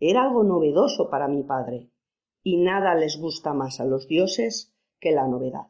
Era 0.00 0.24
algo 0.24 0.42
novedoso 0.42 1.08
para 1.08 1.28
mi 1.28 1.44
padre, 1.44 1.88
y 2.42 2.56
nada 2.56 2.96
les 2.96 3.16
gusta 3.16 3.54
más 3.54 3.78
a 3.78 3.84
los 3.84 4.08
dioses 4.08 4.74
que 4.98 5.12
la 5.12 5.28
novedad. 5.28 5.68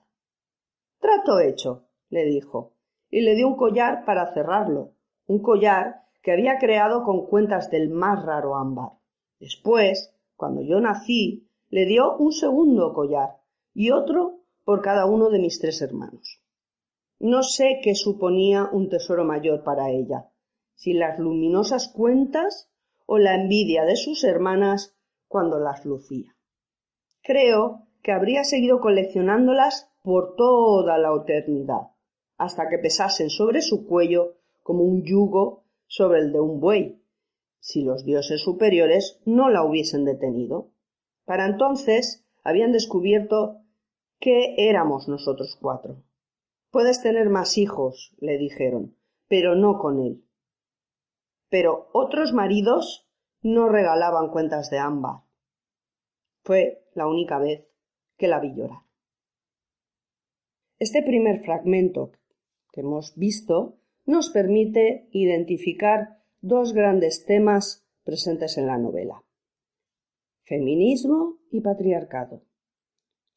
Trato 0.99 1.39
hecho, 1.39 1.85
le 2.09 2.25
dijo, 2.25 2.73
y 3.11 3.21
le 3.21 3.35
dio 3.35 3.49
un 3.49 3.57
collar 3.57 4.07
para 4.07 4.33
cerrarlo, 4.33 4.95
un 5.27 5.43
collar 5.43 6.07
que 6.23 6.33
había 6.33 6.57
creado 6.57 7.05
con 7.05 7.27
cuentas 7.27 7.71
del 7.71 7.91
más 7.91 8.25
raro 8.25 8.57
ámbar. 8.57 8.93
Después, 9.39 10.17
cuando 10.37 10.63
yo 10.63 10.81
nací, 10.81 11.51
le 11.69 11.85
dio 11.85 12.17
un 12.17 12.33
segundo 12.33 12.95
collar, 12.95 13.42
y 13.75 13.91
otro 13.91 14.41
por 14.65 14.83
cada 14.83 15.07
uno 15.07 15.31
de 15.31 15.39
mis 15.39 15.59
tres 15.59 15.83
hermanos. 15.83 16.41
No 17.19 17.43
sé 17.43 17.81
qué 17.83 17.95
suponía 17.95 18.69
un 18.73 18.89
tesoro 18.89 19.25
mayor 19.25 19.63
para 19.63 19.91
ella, 19.91 20.31
si 20.75 20.93
las 20.93 21.19
luminosas 21.19 21.89
cuentas 21.89 22.71
o 23.07 23.19
la 23.19 23.35
envidia 23.35 23.85
de 23.85 23.97
sus 23.97 24.25
hermanas 24.25 24.97
cuando 25.29 25.59
las 25.59 25.85
lucía. 25.85 26.35
Creo 27.23 27.87
que 28.03 28.13
habría 28.13 28.45
seguido 28.45 28.81
coleccionándolas 28.81 29.91
por 30.03 30.35
toda 30.35 30.99
la 30.99 31.15
eternidad, 31.15 31.93
hasta 32.37 32.69
que 32.69 32.79
pesasen 32.79 33.31
sobre 33.31 33.63
su 33.63 33.87
cuello 33.87 34.35
como 34.63 34.83
un 34.83 35.05
yugo 35.05 35.65
sobre 35.87 36.21
el 36.21 36.33
de 36.33 36.41
un 36.41 36.61
buey, 36.61 37.03
si 37.61 37.83
los 37.83 38.05
dioses 38.05 38.41
superiores 38.41 39.21
no 39.25 39.49
la 39.49 39.65
hubiesen 39.65 40.05
detenido. 40.05 40.73
Para 41.25 41.47
entonces 41.47 42.25
habían 42.43 42.73
descubierto 42.73 43.62
¿Qué 44.23 44.55
éramos 44.57 45.09
nosotros 45.09 45.59
cuatro? 45.61 46.01
Puedes 46.71 47.03
tener 47.03 47.29
más 47.29 47.59
hijos, 47.59 48.15
le 48.21 48.39
dijeron, 48.39 48.97
pero 49.27 49.57
no 49.57 49.81
con 49.81 49.99
él. 49.99 50.25
Pero 51.49 51.89
otros 51.93 52.33
maridos 52.33 53.11
no 53.43 53.69
regalaban 53.69 54.31
cuentas 54.31 54.71
de 54.71 54.79
ámbar. 54.79 55.23
Fue 56.45 56.85
la 56.95 57.09
única 57.09 57.41
vez 57.41 57.75
que 58.17 58.29
la 58.29 58.39
vi 58.39 58.55
llorar. 58.55 58.83
Este 60.79 61.03
primer 61.03 61.41
fragmento 61.41 62.13
que 62.71 62.83
hemos 62.83 63.17
visto 63.17 63.81
nos 64.07 64.31
permite 64.31 65.09
identificar 65.11 66.23
dos 66.41 66.75
grandes 66.75 67.27
temas 67.27 67.85
presentes 68.05 68.57
en 68.57 68.69
la 68.69 68.79
novela. 68.79 69.25
Feminismo 70.45 71.39
y 71.51 71.61
patriarcado. 71.61 72.45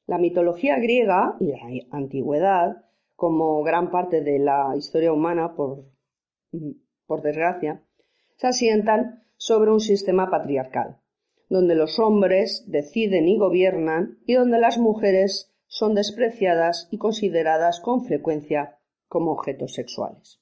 La 0.08 0.18
mitología 0.18 0.78
griega 0.78 1.36
y 1.40 1.48
la 1.48 1.58
antigüedad, 1.92 2.86
como 3.16 3.64
gran 3.64 3.92
parte 3.92 4.22
de 4.22 4.40
la 4.40 4.74
historia 4.78 5.12
humana, 5.12 5.56
por, 5.56 5.86
por 7.08 7.22
desgracia, 7.22 7.84
se 8.36 8.48
asientan 8.48 9.24
sobre 9.38 9.72
un 9.72 9.80
sistema 9.80 10.30
patriarcal, 10.30 10.98
donde 11.50 11.76
los 11.76 12.00
hombres 12.00 12.66
deciden 12.68 13.28
y 13.28 13.38
gobiernan 13.38 14.20
y 14.26 14.34
donde 14.36 14.60
las 14.60 14.78
mujeres 14.78 15.56
son 15.68 15.96
despreciadas 15.96 16.88
y 16.92 16.98
consideradas 16.98 17.80
con 17.80 18.06
frecuencia 18.06 18.78
como 19.08 19.32
objetos 19.32 19.74
sexuales. 19.74 20.40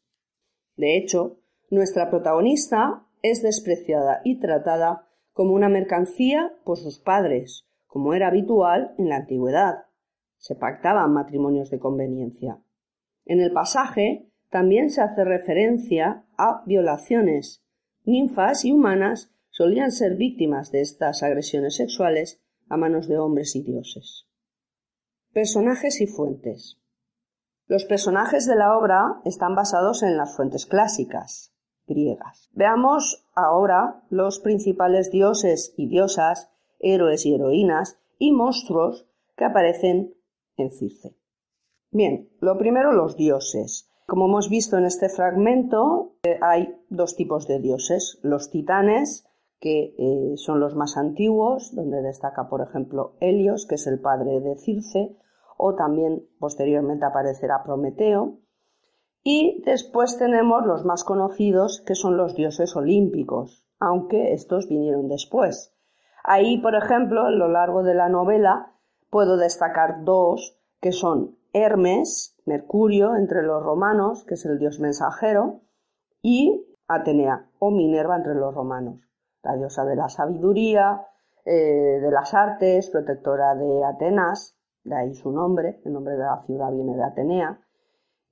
De 0.75 0.98
hecho, 0.98 1.39
nuestra 1.70 2.10
protagonista 2.10 3.05
es 3.22 3.41
despreciada 3.41 4.22
y 4.24 4.39
tratada 4.39 5.08
como 5.32 5.53
una 5.53 5.70
mercancía 5.70 6.53
por 6.63 6.77
sus 6.77 7.00
padres, 7.00 7.65
como 7.94 8.16
era 8.16 8.30
habitual 8.30 8.96
en 8.98 9.10
la 9.10 9.18
antigüedad. 9.18 9.86
Se 10.38 10.56
pactaban 10.56 11.14
matrimonios 11.14 11.70
de 11.70 11.78
conveniencia. 11.78 12.60
En 13.24 13.40
el 13.40 13.54
pasaje 13.54 14.32
también 14.50 14.90
se 14.90 15.04
hace 15.04 15.24
referencia 15.24 16.26
a 16.36 16.64
violaciones. 16.66 17.64
Ninfas 18.04 18.66
y 18.66 18.72
humanas 18.72 19.32
solían 19.52 19.92
ser 19.92 20.16
víctimas 20.16 20.72
de 20.72 20.82
estas 20.82 21.22
agresiones 21.22 21.76
sexuales 21.76 22.42
a 22.68 22.78
manos 22.78 23.08
de 23.08 23.20
hombres 23.20 23.56
y 23.56 23.62
dioses. 23.62 24.28
Personajes 25.32 26.02
y 26.02 26.08
fuentes. 26.08 26.82
Los 27.68 27.86
personajes 27.86 28.48
de 28.48 28.56
la 28.56 28.76
obra 28.76 29.22
están 29.24 29.54
basados 29.54 30.02
en 30.02 30.18
las 30.18 30.36
fuentes 30.36 30.66
clásicas 30.66 31.54
griegas. 31.86 32.50
Veamos 32.54 33.28
ahora 33.36 34.02
los 34.10 34.40
principales 34.40 35.12
dioses 35.12 35.76
y 35.78 35.88
diosas 35.90 36.53
héroes 36.84 37.25
y 37.25 37.34
heroínas 37.34 37.98
y 38.20 38.32
monstruos 38.32 39.08
que 39.36 39.46
aparecen 39.46 40.13
en 40.58 40.72
Circe. 40.72 41.16
Bien, 41.92 42.30
lo 42.40 42.58
primero 42.58 42.92
los 42.92 43.18
dioses. 43.18 43.90
Como 44.06 44.25
hemos 44.25 44.50
visto 44.50 44.78
en 44.78 44.86
este 44.86 45.10
fragmento, 45.10 46.16
eh, 46.24 46.38
hay 46.42 46.75
dos 46.90 47.16
tipos 47.16 47.48
de 47.48 47.60
dioses. 47.60 48.20
Los 48.22 48.50
titanes, 48.50 49.25
que 49.60 49.96
eh, 49.98 50.34
son 50.36 50.60
los 50.60 50.75
más 50.75 50.98
antiguos, 50.98 51.74
donde 51.74 52.02
destaca, 52.02 52.50
por 52.50 52.62
ejemplo, 52.62 53.16
Helios, 53.22 53.66
que 53.66 53.75
es 53.75 53.88
el 53.88 54.00
padre 54.00 54.42
de 54.42 54.56
Circe, 54.58 55.16
o 55.58 55.75
también 55.75 56.28
posteriormente 56.40 57.06
aparecerá 57.06 57.63
Prometeo. 57.63 58.40
Y 59.24 59.63
después 59.66 60.18
tenemos 60.18 60.66
los 60.66 60.84
más 60.84 61.06
conocidos, 61.06 61.82
que 61.86 61.96
son 61.96 62.18
los 62.18 62.36
dioses 62.36 62.75
olímpicos, 62.75 63.66
aunque 63.80 64.34
estos 64.34 64.68
vinieron 64.68 65.08
después. 65.08 65.73
Ahí, 66.24 66.58
por 66.58 66.75
ejemplo, 66.75 67.25
a 67.25 67.32
lo 67.32 67.50
largo 67.50 67.84
de 67.84 67.94
la 67.94 68.08
novela, 68.08 68.72
puedo 69.10 69.36
destacar 69.38 70.03
dos, 70.03 70.58
que 70.80 70.94
son 70.94 71.38
Hermes, 71.51 72.36
Mercurio 72.46 73.15
entre 73.15 73.44
los 73.44 73.62
romanos, 73.62 74.24
que 74.25 74.34
es 74.36 74.46
el 74.46 74.58
dios 74.58 74.80
mensajero, 74.80 75.62
y 76.22 76.65
Atenea 76.88 77.50
o 77.60 77.72
Minerva 77.72 78.15
entre 78.15 78.36
los 78.36 78.53
romanos, 78.56 79.00
la 79.44 79.56
diosa 79.56 79.86
de 79.86 79.96
la 79.96 80.10
sabiduría, 80.10 81.06
eh, 81.46 82.00
de 82.01 82.12
las 82.12 82.34
artes, 82.34 82.89
protectora 82.89 83.56
de 83.56 83.84
Atenas, 83.84 84.58
de 84.84 84.96
ahí 84.96 85.13
su 85.13 85.32
nombre, 85.32 85.82
el 85.84 85.94
nombre 85.94 86.13
de 86.13 86.24
la 86.24 86.42
ciudad 86.42 86.72
viene 86.72 86.96
de 86.96 87.03
Atenea, 87.03 87.60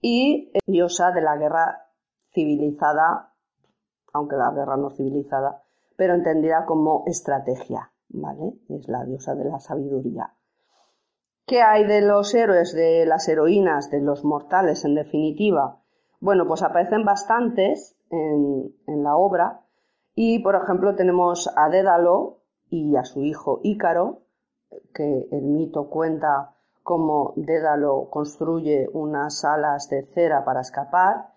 y 0.02 0.52
diosa 0.66 1.12
de 1.12 1.22
la 1.22 1.38
guerra 1.38 1.90
civilizada, 2.34 3.34
aunque 4.14 4.36
la 4.36 4.52
guerra 4.52 4.78
no 4.78 4.90
civilizada, 4.90 5.64
pero 6.02 6.16
entendida 6.16 6.66
como 6.66 7.04
estrategia, 7.06 7.92
¿vale? 8.10 8.54
Es 8.70 8.88
la 8.88 9.06
diosa 9.06 9.36
de 9.36 9.46
la 9.46 9.60
sabiduría. 9.60 10.34
¿Qué 11.46 11.62
hay 11.62 11.86
de 11.86 12.02
los 12.02 12.34
héroes, 12.34 12.74
de 12.74 13.06
las 13.06 13.30
heroínas, 13.30 13.92
de 13.92 14.02
los 14.02 14.26
mortales 14.26 14.84
en 14.84 14.96
definitiva? 14.96 15.78
Bueno, 16.20 16.48
pues 16.48 16.64
aparecen 16.64 17.06
bastantes 17.06 17.96
en, 18.10 18.74
en 18.88 19.04
la 19.04 19.16
obra 19.16 19.62
y, 20.16 20.40
por 20.40 20.56
ejemplo, 20.56 20.96
tenemos 20.96 21.48
a 21.56 21.70
Dédalo 21.70 22.40
y 22.72 22.96
a 22.96 23.04
su 23.04 23.22
hijo 23.22 23.60
Ícaro, 23.62 24.22
que 24.96 25.28
el 25.32 25.44
mito 25.44 25.88
cuenta 25.88 26.56
cómo 26.82 27.34
Dédalo 27.36 28.10
construye 28.10 28.90
unas 28.92 29.46
alas 29.46 29.88
de 29.88 30.02
cera 30.08 30.44
para 30.46 30.62
escapar 30.62 31.28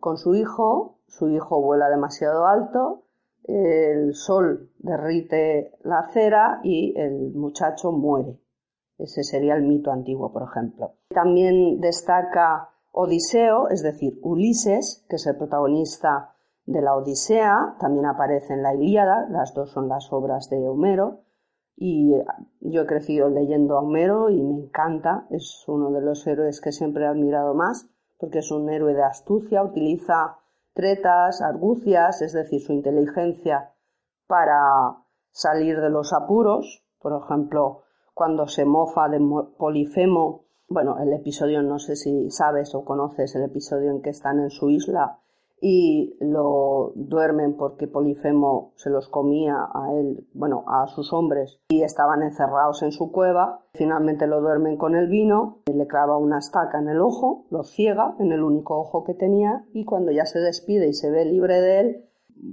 con 0.00 0.16
su 0.16 0.34
hijo, 0.34 0.94
su 1.08 1.28
hijo 1.28 1.60
vuela 1.60 1.90
demasiado 1.90 2.46
alto, 2.46 3.03
el 3.44 4.14
sol 4.14 4.70
derrite 4.78 5.72
la 5.82 6.08
cera 6.12 6.60
y 6.62 6.98
el 6.98 7.32
muchacho 7.34 7.92
muere. 7.92 8.40
Ese 8.98 9.22
sería 9.22 9.54
el 9.54 9.64
mito 9.64 9.90
antiguo, 9.90 10.32
por 10.32 10.44
ejemplo. 10.44 10.94
También 11.08 11.80
destaca 11.80 12.70
Odiseo, 12.92 13.68
es 13.68 13.82
decir, 13.82 14.18
Ulises, 14.22 15.04
que 15.08 15.16
es 15.16 15.26
el 15.26 15.36
protagonista 15.36 16.34
de 16.64 16.80
la 16.80 16.96
Odisea, 16.96 17.76
también 17.80 18.06
aparece 18.06 18.54
en 18.54 18.62
la 18.62 18.74
Ilíada, 18.74 19.26
las 19.28 19.52
dos 19.52 19.72
son 19.72 19.88
las 19.88 20.12
obras 20.12 20.48
de 20.48 20.66
Homero, 20.68 21.24
y 21.76 22.14
yo 22.60 22.82
he 22.82 22.86
crecido 22.86 23.28
leyendo 23.28 23.76
a 23.76 23.80
Homero 23.80 24.30
y 24.30 24.40
me 24.40 24.64
encanta, 24.64 25.26
es 25.30 25.64
uno 25.66 25.90
de 25.90 26.00
los 26.00 26.24
héroes 26.26 26.60
que 26.60 26.70
siempre 26.70 27.04
he 27.04 27.08
admirado 27.08 27.52
más, 27.54 27.90
porque 28.16 28.38
es 28.38 28.50
un 28.52 28.70
héroe 28.70 28.94
de 28.94 29.02
astucia, 29.02 29.62
utiliza 29.62 30.38
tretas, 30.74 31.40
argucias, 31.40 32.20
es 32.20 32.32
decir, 32.32 32.60
su 32.60 32.72
inteligencia 32.72 33.72
para 34.26 34.98
salir 35.30 35.80
de 35.80 35.90
los 35.90 36.12
apuros, 36.12 36.84
por 36.98 37.20
ejemplo, 37.22 37.82
cuando 38.12 38.46
se 38.46 38.64
mofa 38.64 39.08
de 39.08 39.20
Polifemo, 39.58 40.44
bueno, 40.68 40.98
el 41.00 41.12
episodio, 41.12 41.62
no 41.62 41.78
sé 41.78 41.96
si 41.96 42.30
sabes 42.30 42.74
o 42.74 42.84
conoces 42.84 43.34
el 43.34 43.44
episodio 43.44 43.90
en 43.90 44.02
que 44.02 44.10
están 44.10 44.40
en 44.40 44.50
su 44.50 44.70
isla 44.70 45.20
y 45.60 46.16
lo 46.20 46.92
duermen 46.94 47.56
porque 47.56 47.86
Polifemo 47.86 48.72
se 48.76 48.90
los 48.90 49.08
comía 49.08 49.56
a 49.72 49.92
él, 49.94 50.26
bueno, 50.34 50.64
a 50.66 50.86
sus 50.88 51.12
hombres 51.12 51.60
y 51.68 51.82
estaban 51.82 52.22
encerrados 52.22 52.82
en 52.82 52.92
su 52.92 53.10
cueva. 53.10 53.64
Finalmente 53.72 54.26
lo 54.26 54.40
duermen 54.40 54.76
con 54.76 54.94
el 54.94 55.08
vino, 55.08 55.62
le 55.72 55.86
clava 55.86 56.18
una 56.18 56.38
estaca 56.38 56.78
en 56.78 56.88
el 56.88 57.00
ojo, 57.00 57.46
lo 57.50 57.62
ciega 57.62 58.14
en 58.18 58.32
el 58.32 58.42
único 58.42 58.78
ojo 58.78 59.04
que 59.04 59.14
tenía 59.14 59.64
y 59.72 59.84
cuando 59.84 60.12
ya 60.12 60.26
se 60.26 60.40
despide 60.40 60.88
y 60.88 60.92
se 60.92 61.10
ve 61.10 61.24
libre 61.24 61.60
de 61.60 61.80
él, 61.80 62.04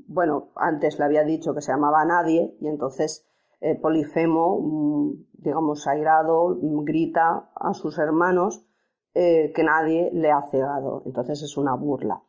bueno, 0.08 0.50
antes 0.56 1.00
le 1.00 1.06
había 1.06 1.24
dicho 1.24 1.54
que 1.54 1.62
se 1.62 1.72
llamaba 1.72 2.06
Nadie 2.06 2.56
y 2.62 2.68
entonces 2.68 3.26
eh, 3.62 3.76
Polifemo, 3.76 4.60
mm, 4.60 5.26
digamos, 5.34 5.88
airado, 5.88 6.58
grita 6.62 7.52
a 7.56 7.74
sus 7.74 7.98
hermanos 8.00 8.66
eh, 9.14 9.52
que 9.54 9.64
nadie 9.64 10.10
le 10.14 10.32
ha 10.32 10.42
cegado. 10.50 11.04
Entonces 11.06 11.42
es 11.44 11.58
una 11.58 11.76
burla, 11.76 12.24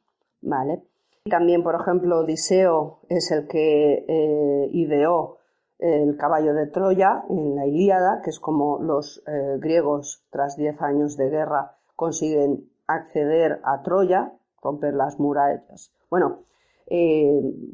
También, 1.24 1.62
por 1.62 1.74
ejemplo, 1.74 2.20
Odiseo 2.20 3.00
es 3.08 3.30
el 3.30 3.46
que 3.46 4.04
eh, 4.08 4.68
ideó 4.72 5.38
el 5.78 6.16
caballo 6.16 6.54
de 6.54 6.66
Troya 6.66 7.24
en 7.28 7.56
la 7.56 7.66
Ilíada, 7.66 8.20
que 8.22 8.30
es 8.30 8.38
como 8.38 8.80
los 8.80 9.20
griegos, 9.58 10.24
tras 10.30 10.56
diez 10.56 10.80
años 10.80 11.16
de 11.16 11.28
guerra, 11.28 11.76
consiguen 11.96 12.70
acceder 12.86 13.60
a 13.64 13.82
Troya, 13.82 14.32
romper 14.62 14.94
las 14.94 15.18
murallas. 15.18 15.92
Bueno, 16.08 16.44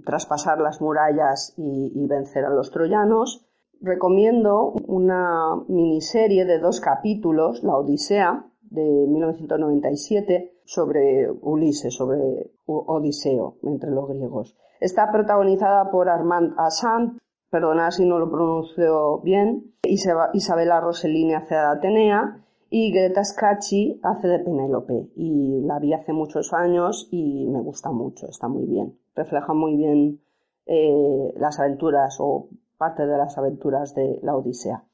traspasar 0.07 0.59
las 0.61 0.81
murallas 0.81 1.53
y, 1.59 2.07
vencer 2.07 2.47
a 2.47 2.51
los 2.51 2.71
troyanos 2.71 3.47
recomiendo 3.81 4.73
una 4.87 5.57
miniserie 5.69 6.45
de 6.45 6.59
dos 6.59 6.81
capítulos, 6.81 7.63
La 7.63 7.77
Odisea, 7.77 8.45
de 8.63 8.83
1997, 8.83 10.53
sobre 10.69 11.31
Ulises, 11.31 11.95
sobre 11.95 12.51
Odiseo 12.67 13.57
entre 13.63 13.91
los 13.91 14.07
griegos. 14.07 14.55
Está 14.81 15.11
protagonizada 15.11 15.91
por 15.91 16.11
Armand 16.11 16.53
Assant, 16.59 17.19
perdonad 17.51 17.91
si 17.91 18.05
no 18.05 18.19
lo 18.19 18.31
pronuncio 18.31 19.21
bien, 19.21 19.73
Isabela 19.83 20.81
Rossellini 20.81 21.33
hace 21.33 21.55
de 21.55 21.61
Atenea 21.61 22.45
y 22.69 22.93
Greta 22.93 23.25
Scacchi 23.25 23.99
hace 24.03 24.29
de 24.29 24.41
Penélope. 24.41 25.09
Y 25.17 25.63
la 25.63 25.79
vi 25.79 25.95
hace 25.95 26.13
muchos 26.13 26.53
años 26.53 27.09
y 27.11 27.47
me 27.47 27.63
gusta 27.63 27.91
mucho, 27.91 28.29
está 28.29 28.49
muy 28.49 28.67
bien. 28.67 28.95
Refleja 29.15 29.55
muy 29.55 29.75
bien 29.75 30.21
eh, 30.67 31.33
las 31.39 31.59
aventuras 31.61 32.19
o 32.21 32.51
parte 32.77 33.07
de 33.07 33.17
las 33.17 33.39
aventuras 33.39 33.95
de 33.95 34.21
la 34.23 34.37
Odisea. 34.37 34.85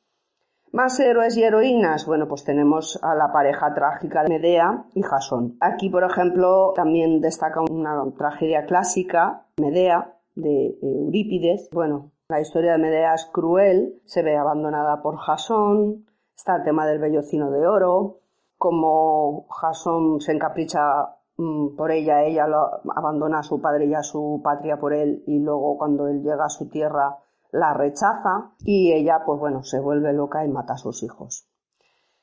Más 0.74 0.98
héroes 0.98 1.36
y 1.36 1.44
heroínas, 1.44 2.04
bueno, 2.04 2.26
pues 2.26 2.42
tenemos 2.42 2.98
a 3.00 3.14
la 3.14 3.32
pareja 3.32 3.72
trágica 3.72 4.24
de 4.24 4.28
Medea 4.28 4.86
y 4.92 5.02
Jasón. 5.02 5.56
Aquí, 5.60 5.88
por 5.88 6.02
ejemplo, 6.02 6.72
también 6.74 7.20
destaca 7.20 7.60
una 7.60 7.94
tragedia 8.18 8.66
clásica, 8.66 9.46
Medea, 9.60 10.16
de 10.34 10.76
Eurípides. 10.82 11.68
Bueno, 11.70 12.10
la 12.26 12.40
historia 12.40 12.72
de 12.72 12.78
Medea 12.78 13.14
es 13.14 13.24
cruel, 13.26 14.02
se 14.04 14.24
ve 14.24 14.36
abandonada 14.36 15.00
por 15.00 15.16
Jasón, 15.16 16.06
está 16.36 16.56
el 16.56 16.64
tema 16.64 16.88
del 16.88 16.98
vellocino 16.98 17.52
de 17.52 17.68
oro, 17.68 18.18
como 18.58 19.46
Jasón 19.50 20.20
se 20.20 20.32
encapricha 20.32 21.18
mm, 21.36 21.76
por 21.76 21.92
ella, 21.92 22.24
ella 22.24 22.48
lo 22.48 22.80
abandona 22.96 23.38
a 23.38 23.44
su 23.44 23.60
padre 23.60 23.86
y 23.86 23.94
a 23.94 24.02
su 24.02 24.40
patria 24.42 24.76
por 24.80 24.92
él, 24.92 25.22
y 25.28 25.38
luego 25.38 25.78
cuando 25.78 26.08
él 26.08 26.24
llega 26.24 26.46
a 26.46 26.50
su 26.50 26.68
tierra 26.68 27.16
la 27.54 27.72
rechaza 27.72 28.50
y 28.64 28.92
ella, 28.92 29.22
pues 29.24 29.38
bueno, 29.38 29.62
se 29.62 29.78
vuelve 29.78 30.12
loca 30.12 30.44
y 30.44 30.48
mata 30.48 30.74
a 30.74 30.78
sus 30.78 31.04
hijos. 31.04 31.46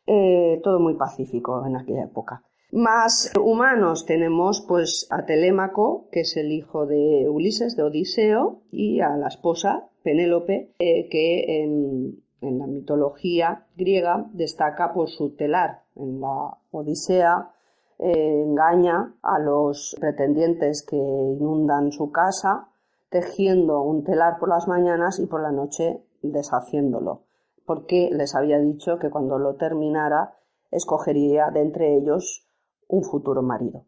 Eh, 0.06 0.60
todo 0.62 0.80
muy 0.80 0.96
pacífico 0.96 1.66
en 1.66 1.78
aquella 1.78 2.04
época. 2.04 2.44
Más 2.74 3.32
humanos 3.40 4.06
tenemos 4.06 4.66
pues 4.68 5.08
a 5.10 5.26
Telémaco, 5.26 6.10
que 6.12 6.22
es 6.22 6.36
el 6.36 6.52
hijo 6.52 6.86
de 6.86 7.30
Ulises, 7.30 7.78
de 7.78 7.84
Odiseo, 7.84 8.64
y 8.72 9.00
a 9.00 9.16
la 9.16 9.30
esposa, 9.30 9.88
Penélope, 10.04 10.74
eh, 10.80 11.08
que 11.10 11.64
en, 11.64 12.24
la 12.42 12.68
mitología 12.68 13.68
griega 13.78 14.26
destaca 14.34 14.94
por 14.94 15.10
su 15.10 15.36
telar. 15.36 15.84
En 15.96 16.20
la 16.20 16.58
Odisea 16.72 17.52
eh, 18.00 18.44
engaña 18.48 19.14
a 19.22 19.40
los 19.40 19.96
pretendientes 20.00 20.86
que 20.86 20.98
inundan 20.98 21.92
su 21.94 22.12
casa 22.12 22.71
tejiendo 23.12 23.82
un 23.82 24.04
telar 24.04 24.40
por 24.40 24.50
las 24.50 24.68
mañanas 24.68 25.20
y 25.20 25.28
por 25.28 25.42
la 25.44 25.52
noche 25.52 26.02
deshaciéndolo, 26.24 27.26
porque 27.66 28.10
les 28.12 28.34
había 28.36 28.58
dicho 28.58 28.98
que 29.00 29.10
cuando 29.12 29.38
lo 29.38 29.56
terminara 29.56 30.34
escogería 30.72 31.52
de 31.52 31.62
entre 31.62 31.98
ellos 31.98 32.48
un 32.88 33.04
futuro 33.04 33.44
marido. 33.44 33.86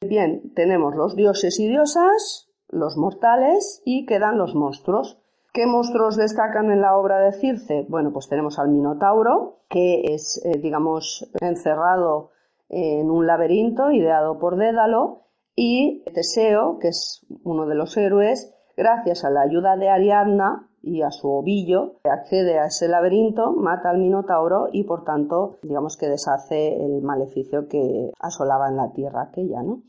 Bien, 0.00 0.54
tenemos 0.54 0.94
los 0.94 1.16
dioses 1.16 1.58
y 1.58 1.68
diosas, 1.68 2.48
los 2.68 2.96
mortales 2.96 3.82
y 3.84 4.06
quedan 4.06 4.38
los 4.38 4.54
monstruos. 4.54 5.20
¿Qué 5.52 5.66
monstruos 5.66 6.16
destacan 6.16 6.70
en 6.70 6.80
la 6.80 6.96
obra 6.96 7.18
de 7.18 7.32
Circe? 7.32 7.86
Bueno, 7.88 8.12
pues 8.12 8.28
tenemos 8.28 8.60
al 8.60 8.68
Minotauro, 8.68 9.64
que 9.68 10.14
es, 10.14 10.40
eh, 10.44 10.58
digamos, 10.58 11.28
encerrado 11.40 12.30
en 12.68 13.10
un 13.10 13.26
laberinto 13.26 13.90
ideado 13.90 14.38
por 14.38 14.56
Dédalo, 14.56 15.24
y 15.56 16.02
Teseo, 16.14 16.78
que 16.78 16.88
es 16.88 17.26
uno 17.42 17.66
de 17.66 17.74
los 17.74 17.96
héroes, 17.96 18.54
gracias 18.80 19.24
a 19.24 19.30
la 19.30 19.42
ayuda 19.42 19.76
de 19.76 19.90
Ariadna, 19.90 20.70
y 20.82 21.02
a 21.02 21.10
su 21.10 21.28
ovillo, 21.28 21.96
accede 22.04 22.58
a 22.58 22.66
ese 22.66 22.88
laberinto, 22.88 23.52
mata 23.52 23.90
al 23.90 23.98
Minotauro 23.98 24.68
y 24.72 24.84
por 24.84 25.04
tanto, 25.04 25.58
digamos 25.62 25.96
que 25.96 26.08
deshace 26.08 26.82
el 26.82 27.02
maleficio 27.02 27.68
que 27.68 28.10
asolaba 28.18 28.68
en 28.68 28.76
la 28.76 28.90
tierra 28.92 29.22
aquella, 29.22 29.62
¿no? 29.62 29.82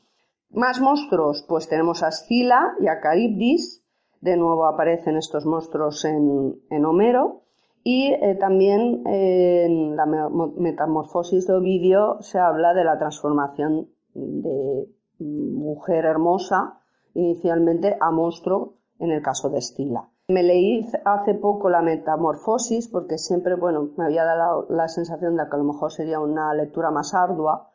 Más 0.49 0.81
monstruos, 0.81 1.45
pues 1.47 1.69
tenemos 1.69 2.03
a 2.03 2.11
Scylla 2.11 2.73
y 2.81 2.87
a 2.89 2.99
Charybdis, 3.01 3.85
de 4.19 4.35
nuevo 4.35 4.65
aparecen 4.65 5.15
estos 5.15 5.45
monstruos 5.45 6.03
en, 6.03 6.85
Homero, 6.85 7.43
y 7.83 8.11
eh, 8.11 8.35
también 8.35 9.07
en 9.07 9.95
la 9.95 10.05
metamorfosis 10.05 11.47
de 11.47 11.53
Ovidio 11.53 12.17
se 12.19 12.37
habla 12.37 12.73
de 12.73 12.83
la 12.83 12.99
transformación 12.99 13.87
de 14.13 14.87
mujer 15.19 16.05
hermosa 16.05 16.81
inicialmente 17.13 17.97
a 17.99 18.11
monstruo 18.11 18.80
en 19.01 19.11
el 19.11 19.21
caso 19.21 19.49
de 19.49 19.57
Estila. 19.57 20.07
Me 20.27 20.43
leí 20.43 20.87
hace 21.03 21.33
poco 21.33 21.69
la 21.69 21.81
Metamorfosis 21.81 22.87
porque 22.87 23.17
siempre, 23.17 23.55
bueno, 23.55 23.89
me 23.97 24.05
había 24.05 24.23
dado 24.23 24.67
la 24.69 24.87
sensación 24.87 25.35
de 25.35 25.43
que 25.49 25.55
a 25.55 25.59
lo 25.59 25.65
mejor 25.65 25.91
sería 25.91 26.19
una 26.19 26.53
lectura 26.53 26.91
más 26.91 27.13
ardua, 27.13 27.71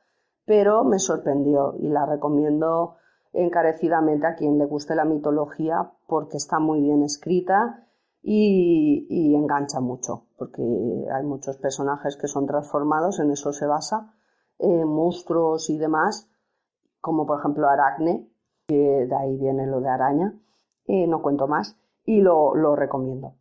pero 0.46 0.84
me 0.84 0.98
sorprendió 0.98 1.74
y 1.78 1.88
la 1.88 2.06
recomiendo 2.06 2.94
encarecidamente 3.32 4.26
a 4.26 4.36
quien 4.36 4.56
le 4.56 4.64
guste 4.64 4.94
la 4.94 5.04
mitología 5.04 5.92
porque 6.06 6.38
está 6.38 6.58
muy 6.58 6.80
bien 6.80 7.02
escrita 7.02 7.82
y, 8.22 9.34
engancha 9.34 9.80
mucho, 9.80 10.24
porque 10.36 10.62
hay 10.62 11.22
muchos 11.24 11.58
personajes 11.58 12.16
que 12.16 12.26
son 12.26 12.46
transformados, 12.46 13.20
en 13.20 13.30
eso 13.30 13.52
se 13.52 13.66
basa, 13.66 14.14
eh, 14.58 14.84
monstruos 14.84 15.70
y 15.70 15.78
demás, 15.78 16.28
como 17.00 17.24
por 17.24 17.38
ejemplo 17.38 17.68
Aracne, 17.68 18.28
que 18.66 19.06
de 19.06 19.14
ahí 19.14 19.36
viene 19.36 19.66
lo 19.66 19.80
de 19.80 19.90
araña, 19.90 20.34
no 20.88 21.22
cuento 21.22 21.46
más, 21.46 21.76
y 22.04 22.20
lo, 22.20 22.76
recomiendo. 22.76 23.34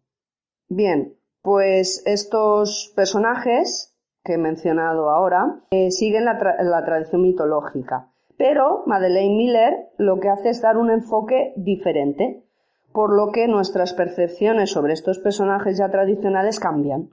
Bien, 0.68 1.16
pues 1.42 2.02
estos 2.06 2.92
personajes 2.96 3.96
que 4.24 4.34
he 4.34 4.38
mencionado 4.38 5.12
ahora 5.12 5.62
eh, 5.70 5.92
siguen 5.92 6.26
la, 6.26 6.84
tradición 6.86 7.22
mitológica, 7.22 8.10
pero 8.38 8.84
Madeleine 8.88 9.36
Miller 9.36 9.90
lo 9.98 10.20
que 10.20 10.30
hace 10.30 10.50
es 10.50 10.62
dar 10.62 10.78
un 10.78 10.90
enfoque 10.90 11.54
diferente, 11.56 12.44
por 12.92 13.16
lo 13.16 13.32
que 13.32 13.48
nuestras 13.48 13.94
percepciones 13.94 14.72
sobre 14.72 14.94
estos 14.94 15.20
personajes 15.20 15.78
ya 15.78 15.90
tradicionales 15.90 16.60
cambian. 16.60 17.10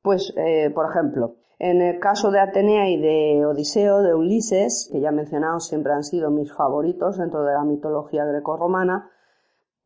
Pues, 0.00 0.32
eh, 0.36 0.70
por 0.70 0.88
ejemplo, 0.88 1.34
en 1.58 1.82
el 1.82 1.98
caso 1.98 2.30
de 2.30 2.38
Atenea 2.38 2.88
y 2.88 3.00
de 3.00 3.44
Odiseo, 3.44 4.00
de 4.02 4.14
Ulises, 4.14 4.88
que 4.92 5.00
ya 5.00 5.08
he 5.08 5.12
mencionado 5.12 5.58
siempre 5.58 5.92
han 5.92 6.04
sido 6.04 6.30
mis 6.30 6.52
favoritos 6.52 7.18
dentro 7.18 7.42
de 7.42 7.52
la 7.52 7.64
mitología 7.64 8.24
grecorromana, 8.24 9.10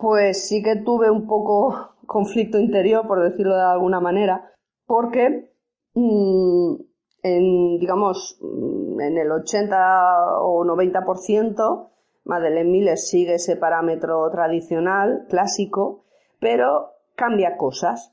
pues 0.02 0.48
sí 0.48 0.64
que 0.64 0.76
tuve 0.84 1.10
un 1.10 1.28
poco 1.28 1.94
conflicto 2.06 2.58
interior, 2.58 3.06
por 3.06 3.22
decirlo 3.22 3.54
de 3.54 3.62
alguna 3.62 4.00
manera, 4.00 4.52
porque 4.84 5.54
mm, 5.94 6.74
en, 7.22 7.78
digamos, 7.78 8.36
mm, 8.42 9.00
en 9.00 9.18
el 9.18 9.30
80 9.30 10.40
o 10.40 10.64
90%, 10.64 11.88
Madeleine 12.24 12.70
Miller 12.70 12.98
sigue 12.98 13.34
ese 13.34 13.56
parámetro 13.56 14.28
tradicional, 14.30 15.26
clásico, 15.28 16.04
pero 16.40 16.90
cambia 17.14 17.56
cosas. 17.56 18.12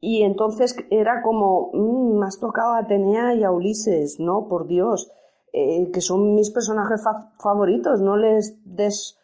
Y 0.00 0.22
entonces 0.22 0.76
era 0.90 1.22
como, 1.22 1.70
mm, 1.72 2.20
me 2.20 2.26
has 2.26 2.38
tocado 2.38 2.74
a 2.74 2.78
Atenea 2.78 3.34
y 3.34 3.42
a 3.42 3.50
Ulises, 3.50 4.20
no, 4.20 4.46
por 4.48 4.68
Dios, 4.68 5.10
eh, 5.52 5.90
que 5.92 6.00
son 6.00 6.36
mis 6.36 6.52
personajes 6.52 7.02
favoritos, 7.42 8.00
no 8.00 8.16
les 8.16 8.60
des 8.64 9.18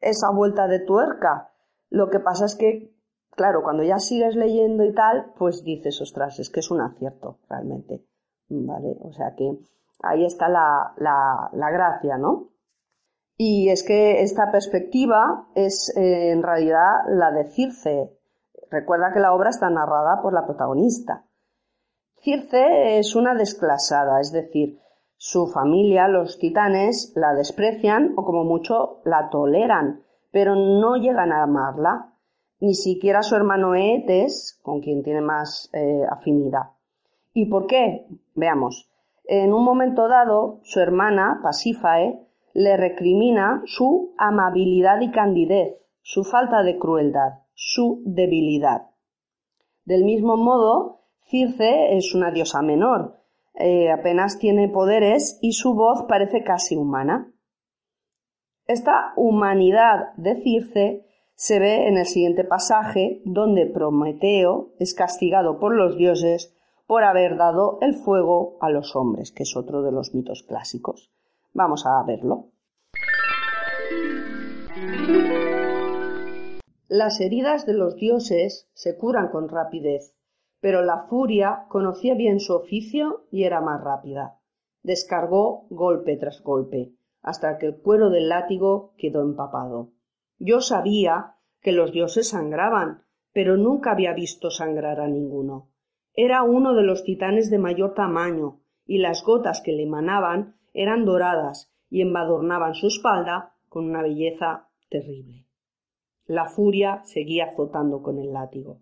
esa 0.00 0.30
vuelta 0.30 0.66
de 0.66 0.80
tuerca. 0.80 1.52
Lo 1.90 2.10
que 2.10 2.20
pasa 2.20 2.44
es 2.44 2.54
que, 2.54 2.94
claro, 3.30 3.62
cuando 3.62 3.82
ya 3.82 3.98
sigues 3.98 4.36
leyendo 4.36 4.84
y 4.84 4.94
tal, 4.94 5.32
pues 5.38 5.64
dices, 5.64 6.00
ostras, 6.00 6.38
es 6.38 6.50
que 6.50 6.60
es 6.60 6.70
un 6.70 6.80
acierto, 6.80 7.38
realmente. 7.48 8.04
¿Vale? 8.48 8.96
O 9.02 9.12
sea 9.12 9.34
que 9.36 9.58
ahí 10.02 10.24
está 10.24 10.48
la, 10.48 10.94
la, 10.96 11.50
la 11.52 11.70
gracia, 11.70 12.16
¿no? 12.16 12.50
Y 13.36 13.68
es 13.68 13.84
que 13.84 14.22
esta 14.22 14.50
perspectiva 14.50 15.48
es 15.54 15.94
eh, 15.96 16.30
en 16.32 16.42
realidad 16.42 17.02
la 17.08 17.30
de 17.30 17.44
Circe, 17.44 18.18
Recuerda 18.70 19.12
que 19.12 19.20
la 19.20 19.32
obra 19.32 19.50
está 19.50 19.70
narrada 19.70 20.20
por 20.22 20.32
la 20.32 20.44
protagonista. 20.44 21.24
Circe 22.16 22.98
es 22.98 23.14
una 23.14 23.34
desclasada, 23.34 24.20
es 24.20 24.32
decir, 24.32 24.78
su 25.18 25.48
familia, 25.48 26.08
los 26.08 26.38
titanes, 26.38 27.12
la 27.14 27.34
desprecian 27.34 28.14
o 28.16 28.24
como 28.24 28.44
mucho 28.44 29.02
la 29.04 29.28
toleran, 29.28 30.02
pero 30.30 30.54
no 30.54 30.96
llegan 30.96 31.32
a 31.32 31.42
amarla, 31.42 32.14
ni 32.60 32.74
siquiera 32.74 33.22
su 33.22 33.36
hermano 33.36 33.74
Eetes, 33.74 34.58
con 34.62 34.80
quien 34.80 35.02
tiene 35.02 35.20
más 35.20 35.68
eh, 35.74 36.06
afinidad. 36.10 36.70
¿Y 37.34 37.50
por 37.50 37.66
qué? 37.66 38.06
Veamos. 38.34 38.90
En 39.24 39.52
un 39.52 39.62
momento 39.62 40.08
dado, 40.08 40.60
su 40.62 40.80
hermana, 40.80 41.40
Pasífae, 41.42 42.26
le 42.54 42.76
recrimina 42.78 43.60
su 43.66 44.14
amabilidad 44.16 45.02
y 45.02 45.10
candidez, 45.10 45.84
su 46.00 46.24
falta 46.24 46.62
de 46.62 46.78
crueldad 46.78 47.40
su 47.60 48.02
debilidad. 48.06 48.90
Del 49.84 50.04
mismo 50.04 50.36
modo, 50.36 51.00
Circe 51.28 51.96
es 51.96 52.14
una 52.14 52.30
diosa 52.30 52.62
menor, 52.62 53.17
eh, 53.58 53.90
apenas 53.90 54.38
tiene 54.38 54.68
poderes 54.68 55.38
y 55.42 55.52
su 55.52 55.74
voz 55.74 56.04
parece 56.08 56.44
casi 56.44 56.76
humana. 56.76 57.32
Esta 58.66 59.12
humanidad 59.16 60.14
de 60.16 60.36
Circe 60.36 61.06
se 61.34 61.58
ve 61.58 61.88
en 61.88 61.96
el 61.96 62.06
siguiente 62.06 62.44
pasaje 62.44 63.20
donde 63.24 63.66
Prometeo 63.66 64.74
es 64.78 64.94
castigado 64.94 65.58
por 65.58 65.74
los 65.74 65.96
dioses 65.96 66.54
por 66.86 67.02
haber 67.02 67.36
dado 67.36 67.78
el 67.80 67.94
fuego 67.94 68.56
a 68.60 68.70
los 68.70 68.94
hombres, 68.94 69.32
que 69.32 69.42
es 69.42 69.56
otro 69.56 69.82
de 69.82 69.92
los 69.92 70.14
mitos 70.14 70.42
clásicos. 70.42 71.10
Vamos 71.52 71.84
a 71.84 72.02
verlo. 72.04 72.50
Las 76.88 77.20
heridas 77.20 77.66
de 77.66 77.74
los 77.74 77.96
dioses 77.96 78.70
se 78.72 78.96
curan 78.96 79.28
con 79.28 79.48
rapidez, 79.48 80.17
pero 80.60 80.82
la 80.82 81.04
furia 81.04 81.66
conocía 81.68 82.14
bien 82.14 82.40
su 82.40 82.54
oficio 82.54 83.26
y 83.30 83.44
era 83.44 83.60
más 83.60 83.82
rápida. 83.82 84.40
Descargó 84.82 85.66
golpe 85.70 86.16
tras 86.16 86.42
golpe, 86.42 86.92
hasta 87.22 87.58
que 87.58 87.66
el 87.66 87.76
cuero 87.76 88.10
del 88.10 88.28
látigo 88.28 88.94
quedó 88.96 89.22
empapado. 89.22 89.92
Yo 90.38 90.60
sabía 90.60 91.36
que 91.60 91.72
los 91.72 91.92
dioses 91.92 92.28
sangraban, 92.28 93.02
pero 93.32 93.56
nunca 93.56 93.92
había 93.92 94.12
visto 94.12 94.50
sangrar 94.50 95.00
a 95.00 95.08
ninguno. 95.08 95.70
Era 96.14 96.42
uno 96.42 96.74
de 96.74 96.82
los 96.82 97.04
titanes 97.04 97.50
de 97.50 97.58
mayor 97.58 97.94
tamaño, 97.94 98.60
y 98.86 98.98
las 98.98 99.22
gotas 99.22 99.60
que 99.60 99.72
le 99.72 99.84
emanaban 99.84 100.56
eran 100.72 101.04
doradas 101.04 101.72
y 101.90 102.00
embadornaban 102.00 102.74
su 102.74 102.86
espalda 102.86 103.54
con 103.68 103.84
una 103.84 104.02
belleza 104.02 104.68
terrible. 104.88 105.46
La 106.26 106.46
furia 106.46 107.02
seguía 107.04 107.46
azotando 107.46 108.02
con 108.02 108.18
el 108.18 108.32
látigo. 108.32 108.80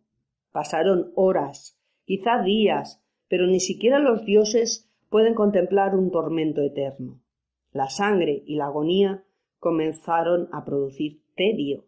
Pasaron 0.57 1.13
horas, 1.17 1.79
quizá 2.07 2.41
días, 2.43 3.05
pero 3.29 3.47
ni 3.47 3.61
siquiera 3.61 3.99
los 3.99 4.25
dioses 4.25 4.91
pueden 5.11 5.35
contemplar 5.35 5.95
un 5.95 6.11
tormento 6.11 6.63
eterno. 6.63 7.21
La 7.73 7.91
sangre 7.91 8.43
y 8.47 8.57
la 8.57 8.69
agonía 8.69 9.23
comenzaron 9.59 10.49
a 10.53 10.65
producir 10.65 11.21
tedio. 11.37 11.85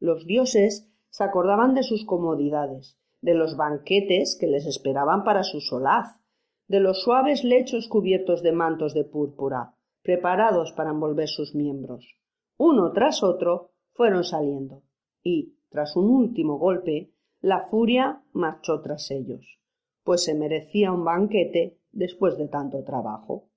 Los 0.00 0.26
dioses 0.26 0.92
se 1.10 1.22
acordaban 1.22 1.76
de 1.76 1.84
sus 1.84 2.04
comodidades, 2.04 2.98
de 3.20 3.34
los 3.34 3.56
banquetes 3.56 4.36
que 4.40 4.48
les 4.48 4.66
esperaban 4.66 5.22
para 5.22 5.44
su 5.44 5.60
solaz, 5.60 6.20
de 6.66 6.80
los 6.80 7.00
suaves 7.00 7.44
lechos 7.44 7.86
cubiertos 7.86 8.42
de 8.42 8.50
mantos 8.50 8.94
de 8.94 9.04
púrpura, 9.04 9.76
preparados 10.02 10.72
para 10.72 10.90
envolver 10.90 11.28
sus 11.28 11.54
miembros. 11.54 12.16
Uno 12.56 12.90
tras 12.90 13.22
otro 13.22 13.70
fueron 13.92 14.24
saliendo 14.24 14.82
y, 15.22 15.54
tras 15.70 15.94
un 15.94 16.10
último 16.10 16.58
golpe, 16.58 17.12
la 17.40 17.68
furia 17.68 18.20
marchó 18.32 18.80
tras 18.80 19.12
ellos, 19.12 19.60
pues 20.02 20.24
se 20.24 20.34
merecía 20.34 20.90
un 20.90 21.04
banquete 21.04 21.78
después 21.92 22.36
de 22.36 22.48
tanto 22.48 22.82
trabajo. 22.82 23.48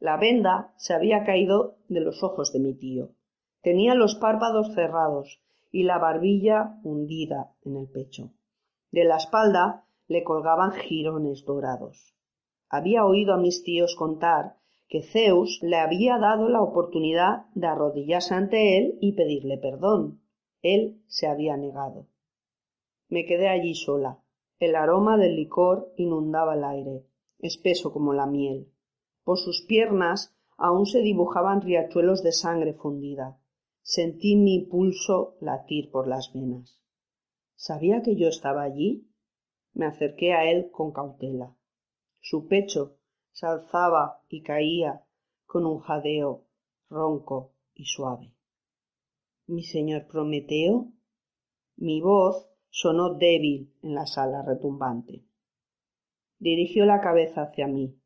La 0.00 0.16
venda 0.16 0.74
se 0.76 0.94
había 0.94 1.24
caído 1.24 1.76
de 1.88 2.00
los 2.00 2.24
ojos 2.24 2.52
de 2.52 2.58
mi 2.58 2.74
tío. 2.74 3.10
Tenía 3.62 3.94
los 3.94 4.16
párpados 4.16 4.74
cerrados 4.74 5.40
y 5.70 5.84
la 5.84 5.98
barbilla 5.98 6.80
hundida 6.82 7.52
en 7.64 7.76
el 7.76 7.88
pecho. 7.88 8.32
De 8.90 9.04
la 9.04 9.18
espalda 9.18 9.84
le 10.08 10.24
colgaban 10.24 10.72
jirones 10.72 11.44
dorados. 11.44 12.16
Había 12.68 13.04
oído 13.04 13.34
a 13.34 13.38
mis 13.38 13.62
tíos 13.62 13.94
contar 13.94 14.56
que 14.88 15.02
Zeus 15.02 15.60
le 15.62 15.76
había 15.76 16.18
dado 16.18 16.48
la 16.48 16.60
oportunidad 16.60 17.46
de 17.54 17.68
arrodillarse 17.68 18.34
ante 18.34 18.78
él 18.78 18.98
y 19.00 19.12
pedirle 19.12 19.58
perdón, 19.58 20.20
él 20.62 21.00
se 21.06 21.28
había 21.28 21.56
negado. 21.56 22.09
Me 23.10 23.26
quedé 23.26 23.48
allí 23.48 23.74
sola. 23.74 24.22
El 24.60 24.76
aroma 24.76 25.18
del 25.18 25.34
licor 25.34 25.92
inundaba 25.96 26.54
el 26.54 26.64
aire, 26.64 27.06
espeso 27.40 27.92
como 27.92 28.12
la 28.12 28.26
miel. 28.26 28.72
Por 29.24 29.38
sus 29.38 29.62
piernas 29.66 30.36
aún 30.56 30.86
se 30.86 31.00
dibujaban 31.00 31.60
riachuelos 31.60 32.22
de 32.22 32.32
sangre 32.32 32.72
fundida. 32.74 33.40
Sentí 33.82 34.36
mi 34.36 34.60
pulso 34.60 35.36
latir 35.40 35.90
por 35.90 36.06
las 36.06 36.32
venas. 36.32 36.80
¿Sabía 37.56 38.02
que 38.02 38.14
yo 38.14 38.28
estaba 38.28 38.62
allí? 38.62 39.10
Me 39.72 39.86
acerqué 39.86 40.32
a 40.32 40.48
él 40.48 40.70
con 40.70 40.92
cautela. 40.92 41.56
Su 42.20 42.46
pecho 42.46 42.98
se 43.32 43.46
alzaba 43.46 44.22
y 44.28 44.42
caía 44.42 45.04
con 45.46 45.66
un 45.66 45.80
jadeo 45.80 46.46
ronco 46.88 47.54
y 47.74 47.86
suave. 47.86 48.32
¿Mi 49.46 49.64
señor 49.64 50.06
Prometeo? 50.06 50.92
Mi 51.76 52.00
voz 52.00 52.49
sonó 52.70 53.14
débil 53.14 53.72
en 53.82 53.94
la 53.94 54.06
sala 54.06 54.42
retumbante. 54.42 55.24
Dirigió 56.38 56.86
la 56.86 57.00
cabeza 57.00 57.42
hacia 57.42 57.66
mí. 57.66 57.96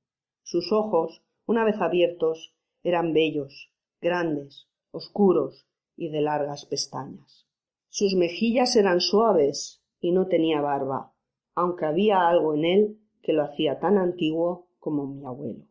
Sus 0.42 0.72
ojos, 0.72 1.22
una 1.46 1.64
vez 1.64 1.80
abiertos, 1.80 2.54
eran 2.82 3.12
bellos, 3.12 3.70
grandes, 4.00 4.68
oscuros 4.90 5.66
y 5.96 6.08
de 6.08 6.20
largas 6.20 6.66
pestañas. 6.66 7.46
Sus 7.88 8.14
mejillas 8.14 8.74
eran 8.76 9.00
suaves 9.00 9.82
y 10.00 10.12
no 10.12 10.26
tenía 10.26 10.60
barba, 10.60 11.14
aunque 11.54 11.86
había 11.86 12.28
algo 12.28 12.54
en 12.54 12.64
él 12.64 12.98
que 13.22 13.32
lo 13.32 13.44
hacía 13.44 13.78
tan 13.78 13.98
antiguo 13.98 14.68
como 14.78 15.06
mi 15.06 15.24
abuelo. 15.24 15.66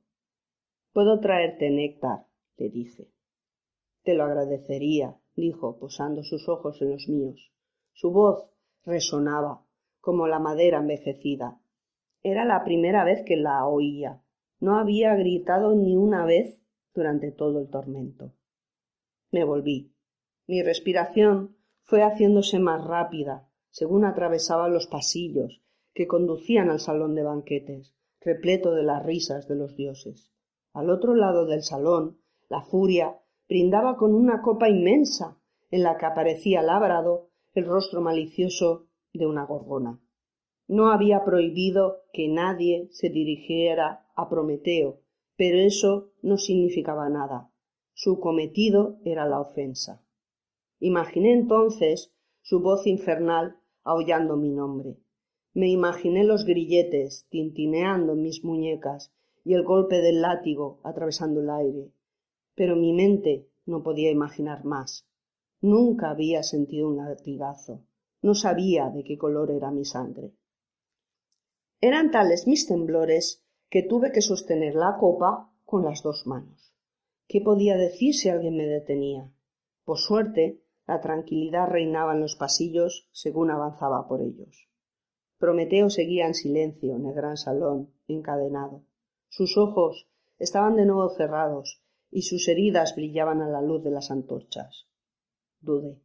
Puedo 0.94 1.20
traerte 1.20 1.70
néctar, 1.70 2.26
le 2.58 2.70
dije. 2.70 3.12
Te 4.04 4.14
lo 4.14 4.24
agradecería, 4.24 5.20
dijo, 5.36 5.78
posando 5.80 6.24
sus 6.24 6.48
ojos 6.48 6.82
en 6.82 6.92
los 6.92 7.08
míos. 7.08 7.52
Su 7.94 8.12
voz 8.12 8.53
resonaba 8.86 9.66
como 10.02 10.28
la 10.28 10.40
madera 10.40 10.80
envejecida. 10.80 11.60
Era 12.22 12.46
la 12.46 12.64
primera 12.64 13.04
vez 13.04 13.24
que 13.26 13.38
la 13.38 13.66
oía. 13.66 14.22
No 14.60 14.78
había 14.78 15.16
gritado 15.16 15.76
ni 15.76 15.96
una 15.96 16.26
vez 16.26 16.60
durante 16.94 17.32
todo 17.32 17.60
el 17.60 17.70
tormento. 17.70 18.34
Me 19.32 19.44
volví. 19.44 19.94
Mi 20.48 20.62
respiración 20.62 21.58
fue 21.82 22.02
haciéndose 22.02 22.60
más 22.60 22.84
rápida 22.86 23.50
según 23.70 24.06
atravesaba 24.06 24.70
los 24.70 24.88
pasillos 24.88 25.64
que 25.94 26.08
conducían 26.08 26.70
al 26.70 26.80
salón 26.80 27.16
de 27.16 27.24
banquetes, 27.24 27.96
repleto 28.22 28.74
de 28.74 28.84
las 28.84 29.04
risas 29.04 29.48
de 29.48 29.56
los 29.56 29.76
dioses. 29.76 30.32
Al 30.74 30.90
otro 30.90 31.16
lado 31.16 31.46
del 31.46 31.64
salón, 31.64 32.20
la 32.50 32.62
furia 32.62 33.20
brindaba 33.48 33.98
con 33.98 34.14
una 34.14 34.42
copa 34.42 34.70
inmensa 34.70 35.38
en 35.72 35.84
la 35.84 35.98
que 35.98 36.06
aparecía 36.06 36.62
labrado 36.62 37.32
el 37.54 37.66
rostro 37.66 38.02
malicioso 38.02 38.88
de 39.14 39.28
una 39.28 39.46
gorgona. 39.46 40.00
No 40.68 40.92
había 40.92 41.24
prohibido 41.24 42.04
que 42.14 42.28
nadie 42.28 42.88
se 42.92 43.10
dirigiera 43.10 44.08
a 44.16 44.30
Prometeo, 44.30 45.02
pero 45.36 45.60
eso 45.60 46.12
no 46.22 46.38
significaba 46.38 47.10
nada. 47.10 47.52
Su 47.94 48.20
cometido 48.20 48.98
era 49.06 49.28
la 49.28 49.40
ofensa. 49.40 50.04
Imaginé 50.80 51.34
entonces 51.34 52.14
su 52.42 52.62
voz 52.62 52.88
infernal 52.88 53.58
aullando 53.84 54.36
mi 54.36 54.50
nombre. 54.50 54.98
Me 55.54 55.70
imaginé 55.70 56.24
los 56.24 56.46
grilletes 56.46 57.28
tintineando 57.30 58.14
en 58.14 58.22
mis 58.22 58.44
muñecas 58.44 59.14
y 59.46 59.54
el 59.54 59.64
golpe 59.64 60.02
del 60.02 60.22
látigo 60.22 60.80
atravesando 60.84 61.42
el 61.42 61.50
aire. 61.50 61.92
Pero 62.56 62.76
mi 62.76 62.94
mente 62.94 63.48
no 63.66 63.84
podía 63.84 64.10
imaginar 64.10 64.66
más. 64.66 65.08
Nunca 65.64 66.10
había 66.10 66.44
sentido 66.44 66.90
un 66.90 66.98
latigazo. 66.98 67.86
No 68.22 68.36
sabía 68.36 68.90
de 68.90 69.06
qué 69.06 69.18
color 69.18 69.50
era 69.50 69.72
mi 69.72 69.86
sangre. 69.86 70.34
Eran 71.80 72.12
tales 72.12 72.48
mis 72.48 72.68
temblores 72.68 73.46
que 73.70 73.82
tuve 73.82 74.12
que 74.12 74.22
sostener 74.22 74.76
la 74.76 74.98
copa 75.00 75.54
con 75.64 75.86
las 75.86 76.04
dos 76.04 76.28
manos. 76.28 76.76
¿Qué 77.30 77.40
podía 77.40 77.78
decir 77.78 78.14
si 78.14 78.28
alguien 78.28 78.58
me 78.58 78.66
detenía? 78.66 79.32
Por 79.86 80.00
suerte, 80.00 80.62
la 80.86 81.00
tranquilidad 81.00 81.70
reinaba 81.70 82.14
en 82.14 82.20
los 82.20 82.36
pasillos 82.36 83.08
según 83.14 83.50
avanzaba 83.50 84.06
por 84.06 84.22
ellos. 84.22 84.68
Prometeo 85.38 85.90
seguía 85.90 86.28
en 86.28 86.34
silencio 86.34 86.94
en 86.98 87.06
el 87.06 87.14
gran 87.14 87.38
salón, 87.38 87.94
encadenado. 88.10 88.84
Sus 89.30 89.58
ojos 89.58 90.10
estaban 90.40 90.76
de 90.76 90.86
nuevo 90.86 91.10
cerrados 91.12 91.82
y 92.12 92.24
sus 92.24 92.50
heridas 92.50 92.98
brillaban 92.98 93.42
a 93.42 93.48
la 93.48 93.62
luz 93.62 93.82
de 93.82 93.92
las 93.92 94.12
antorchas. 94.12 94.90
Dudé. 95.64 95.98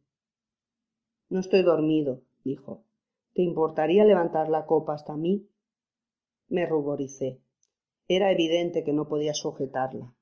No 1.27 1.41
estoy 1.41 1.63
dormido, 1.63 2.21
dijo. 2.45 2.85
¿Te 3.33 3.41
importaría 3.41 4.05
levantar 4.05 4.47
la 4.47 4.65
copa 4.65 4.93
hasta 4.93 5.17
mí? 5.17 5.49
Me 6.47 6.65
ruboricé. 6.65 7.41
Era 8.07 8.31
evidente 8.31 8.85
que 8.85 8.93
no 8.93 9.09
podía 9.09 9.33
sujetarla. 9.33 10.15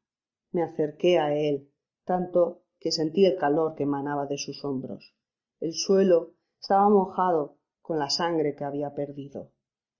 Me 0.51 0.63
acerqué 0.63 1.19
a 1.19 1.35
él, 1.35 1.71
tanto 2.03 2.63
que 2.79 2.91
sentí 2.91 3.25
el 3.27 3.37
calor 3.37 3.75
que 3.75 3.83
emanaba 3.83 4.25
de 4.25 4.39
sus 4.39 4.65
hombros. 4.65 5.13
El 5.59 5.73
suelo 5.73 6.33
estaba 6.59 6.89
mojado 6.89 7.59
con 7.83 7.99
la 7.99 8.09
sangre 8.09 8.55
que 8.55 8.63
había 8.63 8.95
perdido. 8.95 9.51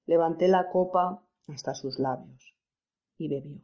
Levanté 0.07 0.47
la 0.47 0.71
copa 0.71 1.23
hasta 1.47 1.75
sus 1.75 1.99
labios 1.99 2.55
y 3.19 3.29
bebió. 3.29 3.61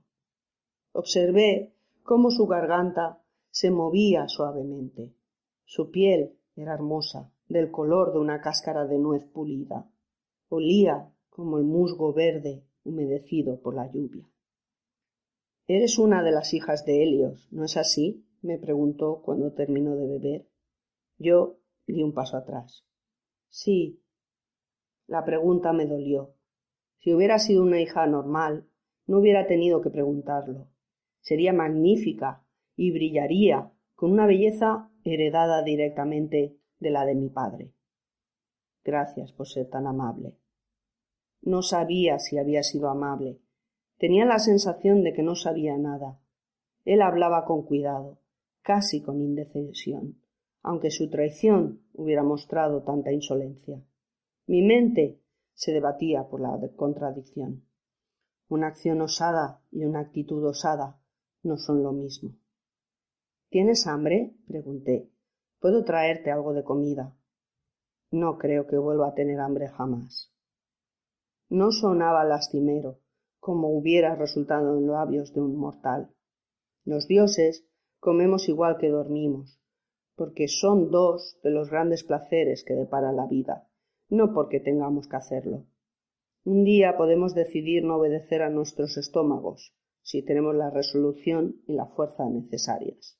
Observé 0.91 1.73
cómo 2.03 2.29
su 2.29 2.45
garganta 2.45 3.23
se 3.49 3.71
movía 3.71 4.27
suavemente. 4.27 5.15
Su 5.65 5.91
piel 5.91 6.37
era 6.55 6.73
hermosa, 6.73 7.31
del 7.47 7.71
color 7.71 8.13
de 8.13 8.19
una 8.19 8.41
cáscara 8.41 8.85
de 8.85 8.97
nuez 8.97 9.25
pulida. 9.25 9.89
Olía 10.49 11.11
como 11.29 11.57
el 11.57 11.63
musgo 11.63 12.13
verde 12.13 12.63
humedecido 12.83 13.59
por 13.61 13.75
la 13.75 13.91
lluvia. 13.91 14.27
Eres 15.65 15.97
una 15.97 16.21
de 16.23 16.31
las 16.31 16.53
hijas 16.53 16.85
de 16.85 17.03
Helios, 17.03 17.47
¿no 17.51 17.63
es 17.63 17.77
así? 17.77 18.25
me 18.41 18.57
preguntó 18.57 19.21
cuando 19.23 19.53
terminó 19.53 19.95
de 19.95 20.07
beber. 20.07 20.47
Yo 21.17 21.57
di 21.87 22.03
un 22.03 22.13
paso 22.13 22.35
atrás. 22.35 22.85
Sí. 23.47 24.01
La 25.07 25.23
pregunta 25.23 25.71
me 25.71 25.85
dolió. 25.85 26.35
Si 26.97 27.13
hubiera 27.13 27.39
sido 27.39 27.63
una 27.63 27.79
hija 27.79 28.05
normal, 28.05 28.67
no 29.07 29.19
hubiera 29.19 29.47
tenido 29.47 29.81
que 29.81 29.89
preguntarlo. 29.89 30.67
Sería 31.21 31.53
magnífica 31.53 32.45
y 32.75 32.91
brillaría 32.91 33.71
con 33.95 34.11
una 34.11 34.25
belleza 34.25 34.91
heredada 35.03 35.63
directamente 35.63 36.57
de 36.79 36.89
la 36.89 37.05
de 37.05 37.15
mi 37.15 37.29
padre. 37.29 37.73
Gracias 38.83 39.31
por 39.31 39.47
ser 39.47 39.69
tan 39.69 39.87
amable. 39.87 40.37
No 41.41 41.61
sabía 41.61 42.19
si 42.19 42.37
había 42.37 42.63
sido 42.63 42.89
amable. 42.89 43.39
Tenía 43.97 44.25
la 44.25 44.39
sensación 44.39 45.03
de 45.03 45.13
que 45.13 45.23
no 45.23 45.35
sabía 45.35 45.77
nada. 45.77 46.19
Él 46.85 47.01
hablaba 47.01 47.45
con 47.45 47.63
cuidado, 47.63 48.19
casi 48.61 49.01
con 49.01 49.21
indecisión, 49.21 50.21
aunque 50.61 50.91
su 50.91 51.09
traición 51.09 51.81
hubiera 51.93 52.23
mostrado 52.23 52.83
tanta 52.83 53.11
insolencia. 53.11 53.81
Mi 54.47 54.61
mente 54.61 55.21
se 55.53 55.71
debatía 55.71 56.27
por 56.27 56.41
la 56.41 56.59
contradicción. 56.75 57.63
Una 58.49 58.67
acción 58.67 59.01
osada 59.01 59.61
y 59.71 59.85
una 59.85 59.99
actitud 59.99 60.43
osada 60.45 60.99
no 61.41 61.57
son 61.57 61.83
lo 61.83 61.91
mismo. 61.91 62.35
¿Tienes 63.53 63.85
hambre? 63.85 64.33
pregunté. 64.47 65.11
¿Puedo 65.59 65.83
traerte 65.83 66.31
algo 66.31 66.53
de 66.53 66.63
comida? 66.63 67.15
No 68.09 68.39
creo 68.39 68.65
que 68.65 68.79
vuelva 68.79 69.09
a 69.09 69.13
tener 69.13 69.39
hambre 69.39 69.67
jamás. 69.67 70.33
No 71.49 71.71
sonaba 71.71 72.23
lastimero, 72.23 72.97
como 73.39 73.69
hubiera 73.69 74.15
resultado 74.15 74.75
en 74.75 74.87
labios 74.87 75.35
de 75.35 75.41
un 75.41 75.55
mortal. 75.55 76.09
Los 76.83 77.07
dioses 77.07 77.69
comemos 77.99 78.49
igual 78.49 78.77
que 78.79 78.89
dormimos, 78.89 79.61
porque 80.15 80.47
son 80.47 80.89
dos 80.89 81.39
de 81.43 81.51
los 81.51 81.69
grandes 81.69 82.03
placeres 82.03 82.63
que 82.63 82.73
depara 82.73 83.11
la 83.11 83.27
vida, 83.27 83.69
no 84.09 84.33
porque 84.33 84.61
tengamos 84.61 85.07
que 85.07 85.17
hacerlo. 85.17 85.67
Un 86.43 86.63
día 86.63 86.97
podemos 86.97 87.35
decidir 87.35 87.83
no 87.83 87.97
obedecer 87.97 88.41
a 88.41 88.49
nuestros 88.49 88.97
estómagos, 88.97 89.75
si 90.01 90.25
tenemos 90.25 90.55
la 90.55 90.71
resolución 90.71 91.61
y 91.67 91.73
la 91.73 91.85
fuerza 91.85 92.27
necesarias. 92.27 93.19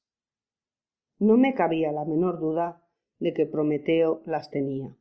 No 1.24 1.38
me 1.38 1.54
cabía 1.54 1.94
la 1.94 2.04
menor 2.04 2.42
duda 2.42 2.84
de 3.18 3.34
que 3.34 3.46
Prometeo 3.46 4.22
las 4.26 4.50
tenía. 4.50 4.94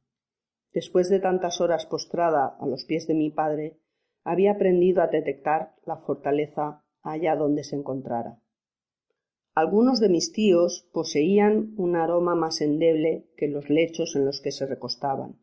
Después 0.72 1.10
de 1.10 1.18
tantas 1.18 1.60
horas 1.60 1.84
postrada 1.84 2.56
a 2.60 2.66
los 2.68 2.84
pies 2.84 3.08
de 3.08 3.14
mi 3.14 3.32
padre, 3.32 3.80
había 4.22 4.52
aprendido 4.52 5.02
a 5.02 5.08
detectar 5.08 5.74
la 5.84 5.96
fortaleza 5.96 6.84
allá 7.02 7.34
donde 7.34 7.64
se 7.64 7.74
encontrara. 7.74 8.38
Algunos 9.56 9.98
de 9.98 10.10
mis 10.10 10.30
tíos 10.30 10.88
poseían 10.92 11.74
un 11.76 11.96
aroma 11.96 12.36
más 12.36 12.60
endeble 12.60 13.26
que 13.36 13.48
los 13.48 13.68
lechos 13.68 14.14
en 14.14 14.24
los 14.24 14.40
que 14.40 14.52
se 14.52 14.64
recostaban, 14.64 15.40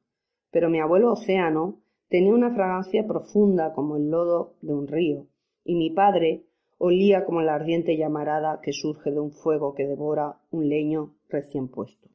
pero 0.49 0.69
mi 0.69 0.79
abuelo 0.79 1.11
Océano 1.11 1.81
tenía 2.07 2.33
una 2.33 2.55
fragancia 2.55 3.05
profunda 3.05 3.73
como 3.73 3.97
el 3.97 4.09
lodo 4.09 4.55
de 4.61 4.73
un 4.73 4.87
río, 4.87 5.27
y 5.65 5.75
mi 5.75 5.89
padre 5.89 6.45
olía 6.79 7.25
como 7.25 7.41
la 7.41 7.55
ardiente 7.55 7.97
llamarada 7.97 8.61
que 8.63 8.71
surge 8.71 9.11
de 9.11 9.19
un 9.19 9.31
fuego 9.31 9.75
que 9.75 9.85
devora 9.85 10.39
un 10.49 10.69
leño 10.69 11.17
recién 11.27 11.67
puesto. 11.67 12.09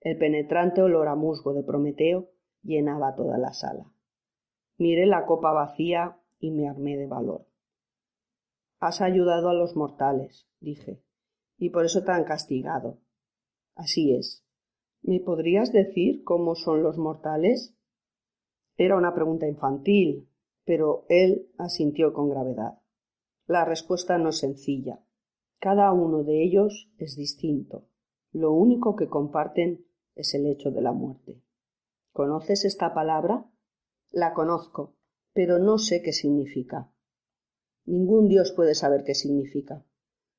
El 0.00 0.16
penetrante 0.16 0.80
olor 0.80 1.08
a 1.08 1.16
musgo 1.16 1.52
de 1.52 1.64
Prometeo 1.64 2.30
llenaba 2.62 3.16
toda 3.16 3.36
la 3.36 3.52
sala. 3.52 3.92
Miré 4.78 5.06
la 5.06 5.26
copa 5.26 5.52
vacía 5.52 6.16
y 6.38 6.52
me 6.52 6.68
armé 6.68 6.96
de 6.96 7.06
valor. 7.06 7.46
Has 8.78 9.00
ayudado 9.00 9.48
a 9.48 9.54
los 9.54 9.74
mortales, 9.74 10.48
dije, 10.60 11.02
y 11.58 11.70
por 11.70 11.84
eso 11.84 12.04
te 12.04 12.12
han 12.12 12.24
castigado. 12.24 13.00
Así 13.74 14.14
es. 14.14 14.46
¿Me 15.02 15.18
podrías 15.18 15.72
decir 15.72 16.22
cómo 16.22 16.54
son 16.54 16.82
los 16.82 16.96
mortales? 16.96 17.76
Era 18.76 18.96
una 18.96 19.14
pregunta 19.14 19.48
infantil, 19.48 20.28
pero 20.64 21.06
él 21.08 21.50
asintió 21.58 22.12
con 22.12 22.28
gravedad. 22.28 22.83
La 23.46 23.64
respuesta 23.64 24.16
no 24.16 24.30
es 24.30 24.38
sencilla. 24.38 25.04
Cada 25.58 25.92
uno 25.92 26.24
de 26.24 26.42
ellos 26.42 26.90
es 26.98 27.16
distinto. 27.16 27.88
Lo 28.32 28.52
único 28.52 28.96
que 28.96 29.08
comparten 29.08 29.86
es 30.14 30.34
el 30.34 30.46
hecho 30.46 30.70
de 30.70 30.80
la 30.80 30.92
muerte. 30.92 31.42
¿Conoces 32.12 32.64
esta 32.64 32.94
palabra? 32.94 33.50
La 34.10 34.32
conozco, 34.32 34.96
pero 35.32 35.58
no 35.58 35.78
sé 35.78 36.00
qué 36.02 36.12
significa. 36.12 36.90
Ningún 37.84 38.28
Dios 38.28 38.52
puede 38.52 38.74
saber 38.74 39.04
qué 39.04 39.14
significa. 39.14 39.84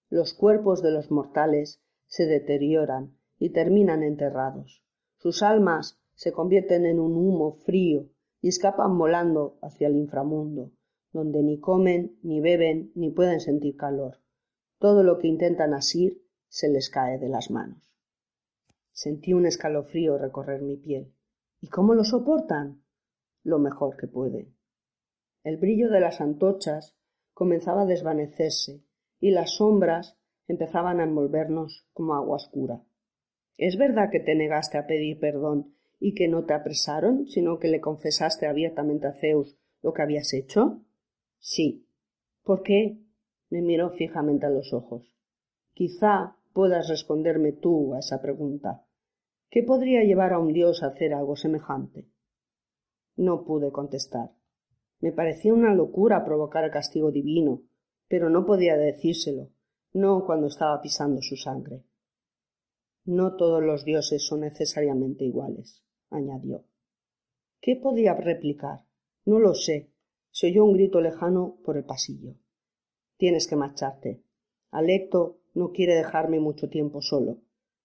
Los 0.10 0.34
cuerpos 0.34 0.82
de 0.82 0.91
los 0.91 1.12
mortales 1.12 1.84
se 2.08 2.26
deterioran 2.26 3.18
y 3.38 3.52
terminan 3.52 4.02
enterrados. 4.02 4.84
Sus 5.18 5.44
almas 5.44 6.00
se 6.13 6.32
convierten 6.32 6.86
en 6.86 7.00
un 7.00 7.15
humo 7.15 7.58
frío 7.65 8.10
y 8.41 8.48
escapan 8.48 8.98
volando 8.98 9.60
hacia 9.62 9.88
el 9.88 9.96
inframundo, 9.96 10.72
donde 11.15 11.41
ni 11.41 11.62
comen, 11.62 12.19
ni 12.23 12.41
beben, 12.41 12.91
ni 12.93 13.10
pueden 13.10 13.39
sentir 13.39 13.78
calor. 13.78 14.19
Todo 14.80 15.01
lo 15.01 15.17
que 15.17 15.30
intentan 15.30 15.73
asir 15.73 16.21
se 16.49 16.67
les 16.67 16.89
cae 16.89 17.17
de 17.17 17.30
las 17.30 17.49
manos. 17.49 17.95
Sentí 18.91 19.32
un 19.34 19.45
escalofrío 19.45 20.17
recorrer 20.17 20.62
mi 20.62 20.75
piel. 20.75 21.13
¿Y 21.62 21.69
cómo 21.69 21.93
lo 21.93 22.04
soportan? 22.04 22.84
Lo 23.43 23.60
mejor 23.60 23.95
que 23.95 24.08
pueden. 24.08 24.58
El 25.45 25.56
brillo 25.56 25.89
de 25.89 26.01
las 26.01 26.19
antorchas 26.19 26.97
comenzaba 27.34 27.84
a 27.84 27.86
desvanecerse 27.86 28.84
y 29.21 29.32
las 29.32 29.56
sombras 29.56 30.17
empezaban 30.49 30.99
a 30.99 31.06
envolvernos 31.06 31.88
como 31.93 32.15
agua 32.15 32.36
oscura. 32.36 32.84
¿Es 33.56 33.78
verdad 33.78 34.10
que 34.12 34.19
te 34.19 34.36
negaste 34.36 34.78
a 34.78 34.86
pedir 34.86 35.17
perdón 35.21 35.78
y 35.97 36.13
que 36.13 36.28
no 36.28 36.43
te 36.43 36.54
apresaron, 36.54 37.25
sino 37.28 37.58
que 37.58 37.69
le 37.69 37.80
confesaste 37.80 38.47
abiertamente 38.47 39.08
a 39.08 39.13
Zeus 39.13 39.58
lo 39.82 39.93
que 39.93 40.01
habías 40.01 40.34
hecho? 40.34 40.82
Sí. 41.48 41.88
¿Por 42.42 42.64
qué? 42.64 42.98
me 43.52 43.62
miró 43.62 43.92
fijamente 43.92 44.48
a 44.48 44.50
los 44.50 44.74
ojos. 44.74 45.14
Quizá 45.76 46.38
puedas 46.54 46.90
responderme 46.90 47.52
tú 47.52 47.94
a 47.94 48.00
esa 48.00 48.20
pregunta. 48.20 48.84
¿Qué 49.52 49.62
podría 49.62 50.04
llevar 50.04 50.34
a 50.34 50.40
un 50.40 50.54
dios 50.54 50.82
a 50.82 50.88
hacer 50.88 51.14
algo 51.14 51.36
semejante? 51.36 52.10
No 53.16 53.46
pude 53.46 53.72
contestar. 53.72 54.32
Me 55.00 55.12
parecía 55.12 55.54
una 55.54 55.76
locura 55.76 56.26
provocar 56.26 56.72
castigo 56.72 57.12
divino, 57.12 57.62
pero 58.08 58.32
no 58.32 58.48
podía 58.48 58.76
decírselo, 58.76 59.52
no 59.94 60.26
cuando 60.26 60.48
estaba 60.48 60.82
pisando 60.82 61.22
su 61.22 61.36
sangre. 61.36 61.84
No 63.04 63.36
todos 63.36 63.62
los 63.62 63.86
dioses 63.86 64.26
son 64.26 64.40
necesariamente 64.40 65.26
iguales, 65.26 65.84
añadió. 66.10 66.66
¿Qué 67.62 67.76
podía 67.76 68.16
replicar? 68.16 68.80
No 69.26 69.38
lo 69.38 69.54
sé. 69.54 69.95
Se 70.36 70.48
oyó 70.48 70.65
un 70.65 70.74
grito 70.74 71.00
lejano 71.00 71.60
por 71.63 71.78
el 71.78 71.86
pasillo. 71.86 72.34
Tienes 73.15 73.48
que 73.48 73.56
marcharte. 73.56 74.21
Alecto 74.69 75.38
no 75.54 75.71
quiere 75.71 75.95
dejarme 75.95 76.41
mucho 76.41 76.67
tiempo 76.67 77.02
solo. 77.02 77.38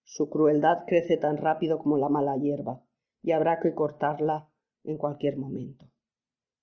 Su 0.03 0.29
crueldad 0.29 0.79
crece 0.85 1.15
tan 1.15 1.37
rápido 1.37 1.79
como 1.79 1.97
la 1.97 2.09
mala 2.09 2.35
hierba, 2.35 2.83
y 3.23 3.31
habrá 3.31 3.61
que 3.61 3.73
cortarla 3.73 4.49
en 4.83 4.97
cualquier 4.97 5.37
momento. 5.37 5.85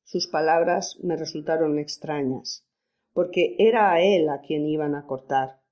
Sus 0.04 0.26
palabras 0.26 0.98
me 1.02 1.16
resultaron 1.16 1.78
extrañas, 1.78 2.66
porque 3.14 3.56
era 3.58 3.90
a 3.90 4.02
él 4.02 4.28
a 4.28 4.42
quien 4.42 4.66
iban 4.66 4.94
a 4.94 5.06
cortar, 5.06 5.62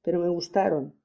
pero 0.00 0.20
me 0.20 0.30
gustaron, 0.30 0.98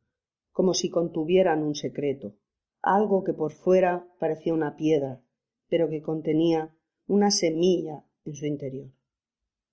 como 0.54 0.74
si 0.74 0.90
contuvieran 0.90 1.62
un 1.62 1.76
secreto, 1.76 2.36
algo 2.82 3.26
que 3.26 3.34
por 3.34 3.52
fuera 3.52 4.08
parecía 4.18 4.54
una 4.54 4.78
piedra, 4.78 5.22
pero 5.68 5.90
que 5.90 6.02
contenía 6.02 6.74
una 7.06 7.32
semilla 7.32 8.06
en 8.26 8.36
su 8.36 8.46
interior. 8.46 8.92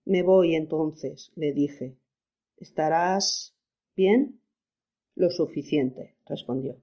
Me 0.04 0.22
voy 0.22 0.54
entonces, 0.54 1.32
le 1.34 1.52
dije. 1.52 1.98
¿Estarás 2.56 3.56
bien? 3.94 4.40
Lo 5.14 5.30
suficiente, 5.30 6.16
respondió. 6.26 6.80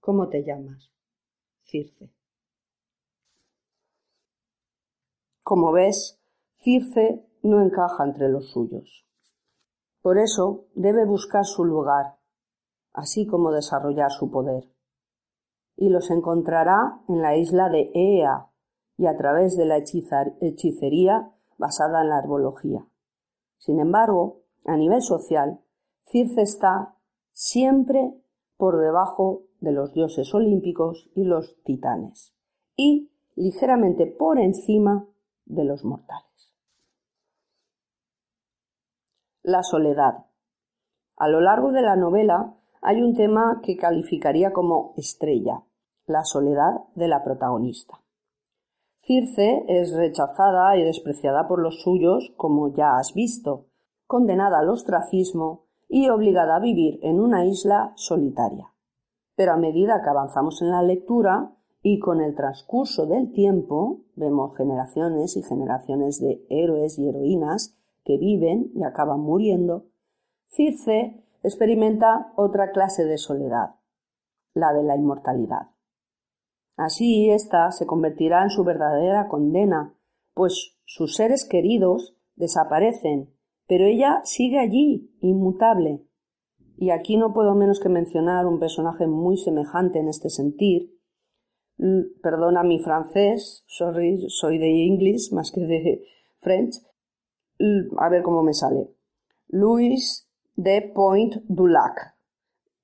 ¿Cómo 0.00 0.28
te 0.28 0.42
llamas? 0.42 0.90
Circe. 1.62 2.10
Como 5.42 5.72
ves, 5.72 6.20
Circe 6.54 7.26
no 7.42 7.62
encaja 7.62 8.04
entre 8.04 8.28
los 8.28 8.50
suyos. 8.50 9.06
Por 10.00 10.18
eso 10.18 10.66
debe 10.74 11.04
buscar 11.04 11.44
su 11.44 11.64
lugar 11.64 12.18
así 12.94 13.26
como 13.26 13.52
desarrollar 13.52 14.10
su 14.10 14.30
poder. 14.30 14.70
Y 15.76 15.90
los 15.90 16.10
encontrará 16.10 17.00
en 17.08 17.20
la 17.20 17.36
isla 17.36 17.68
de 17.68 17.90
Ea 17.92 18.48
y 18.96 19.06
a 19.06 19.16
través 19.16 19.56
de 19.56 19.66
la 19.66 19.76
hechicería 19.78 21.30
basada 21.58 22.02
en 22.02 22.10
la 22.10 22.18
herbología. 22.18 22.86
Sin 23.58 23.80
embargo, 23.80 24.42
a 24.66 24.76
nivel 24.76 25.02
social, 25.02 25.60
Circe 26.02 26.42
está 26.42 26.96
siempre 27.32 28.14
por 28.56 28.78
debajo 28.78 29.42
de 29.60 29.72
los 29.72 29.92
dioses 29.92 30.32
olímpicos 30.34 31.10
y 31.14 31.24
los 31.24 31.56
titanes, 31.64 32.34
y 32.76 33.10
ligeramente 33.34 34.06
por 34.06 34.38
encima 34.38 35.06
de 35.46 35.64
los 35.64 35.84
mortales. 35.84 36.54
La 39.42 39.62
soledad. 39.62 40.26
A 41.16 41.28
lo 41.28 41.40
largo 41.40 41.72
de 41.72 41.82
la 41.82 41.96
novela 41.96 42.54
hay 42.80 43.02
un 43.02 43.14
tema 43.14 43.60
que 43.62 43.76
calificaría 43.76 44.52
como 44.52 44.94
estrella, 44.96 45.62
la 46.06 46.22
soledad 46.24 46.84
de 46.94 47.08
la 47.08 47.24
protagonista. 47.24 48.03
Circe 49.06 49.66
es 49.68 49.94
rechazada 49.94 50.78
y 50.78 50.82
despreciada 50.82 51.46
por 51.46 51.60
los 51.60 51.82
suyos, 51.82 52.32
como 52.38 52.72
ya 52.72 52.96
has 52.96 53.12
visto, 53.12 53.66
condenada 54.06 54.60
al 54.60 54.70
ostracismo 54.70 55.66
y 55.88 56.08
obligada 56.08 56.56
a 56.56 56.60
vivir 56.60 57.00
en 57.02 57.20
una 57.20 57.44
isla 57.44 57.92
solitaria. 57.96 58.72
Pero 59.36 59.52
a 59.52 59.56
medida 59.58 60.00
que 60.02 60.08
avanzamos 60.08 60.62
en 60.62 60.70
la 60.70 60.82
lectura 60.82 61.52
y 61.82 61.98
con 61.98 62.22
el 62.22 62.34
transcurso 62.34 63.04
del 63.04 63.30
tiempo, 63.32 64.00
vemos 64.16 64.56
generaciones 64.56 65.36
y 65.36 65.42
generaciones 65.42 66.18
de 66.20 66.46
héroes 66.48 66.98
y 66.98 67.06
heroínas 67.06 67.76
que 68.04 68.16
viven 68.16 68.70
y 68.74 68.84
acaban 68.84 69.20
muriendo, 69.20 69.84
Circe 70.48 71.26
experimenta 71.42 72.32
otra 72.36 72.70
clase 72.70 73.04
de 73.04 73.18
soledad, 73.18 73.74
la 74.54 74.72
de 74.72 74.82
la 74.82 74.96
inmortalidad. 74.96 75.73
Así 76.76 77.30
ésta 77.30 77.70
se 77.70 77.86
convertirá 77.86 78.42
en 78.42 78.50
su 78.50 78.64
verdadera 78.64 79.28
condena, 79.28 79.94
pues 80.34 80.76
sus 80.84 81.14
seres 81.14 81.46
queridos 81.48 82.16
desaparecen, 82.34 83.32
pero 83.68 83.84
ella 83.84 84.20
sigue 84.24 84.58
allí, 84.58 85.14
inmutable. 85.20 86.04
Y 86.76 86.90
aquí 86.90 87.16
no 87.16 87.32
puedo 87.32 87.54
menos 87.54 87.78
que 87.78 87.88
mencionar 87.88 88.46
un 88.46 88.58
personaje 88.58 89.06
muy 89.06 89.36
semejante 89.36 90.00
en 90.00 90.08
este 90.08 90.28
sentir. 90.28 90.90
Perdona 92.22 92.64
mi 92.64 92.80
francés, 92.80 93.64
sorry, 93.68 94.26
soy 94.28 94.58
de 94.58 94.68
inglés 94.68 95.32
más 95.32 95.52
que 95.52 95.60
de 95.60 96.04
French. 96.40 96.74
A 97.98 98.08
ver 98.08 98.22
cómo 98.22 98.42
me 98.42 98.52
sale. 98.52 98.88
Luis 99.48 100.28
de 100.56 100.82
Point 100.94 101.36
du 101.46 101.68
Lac, 101.68 102.16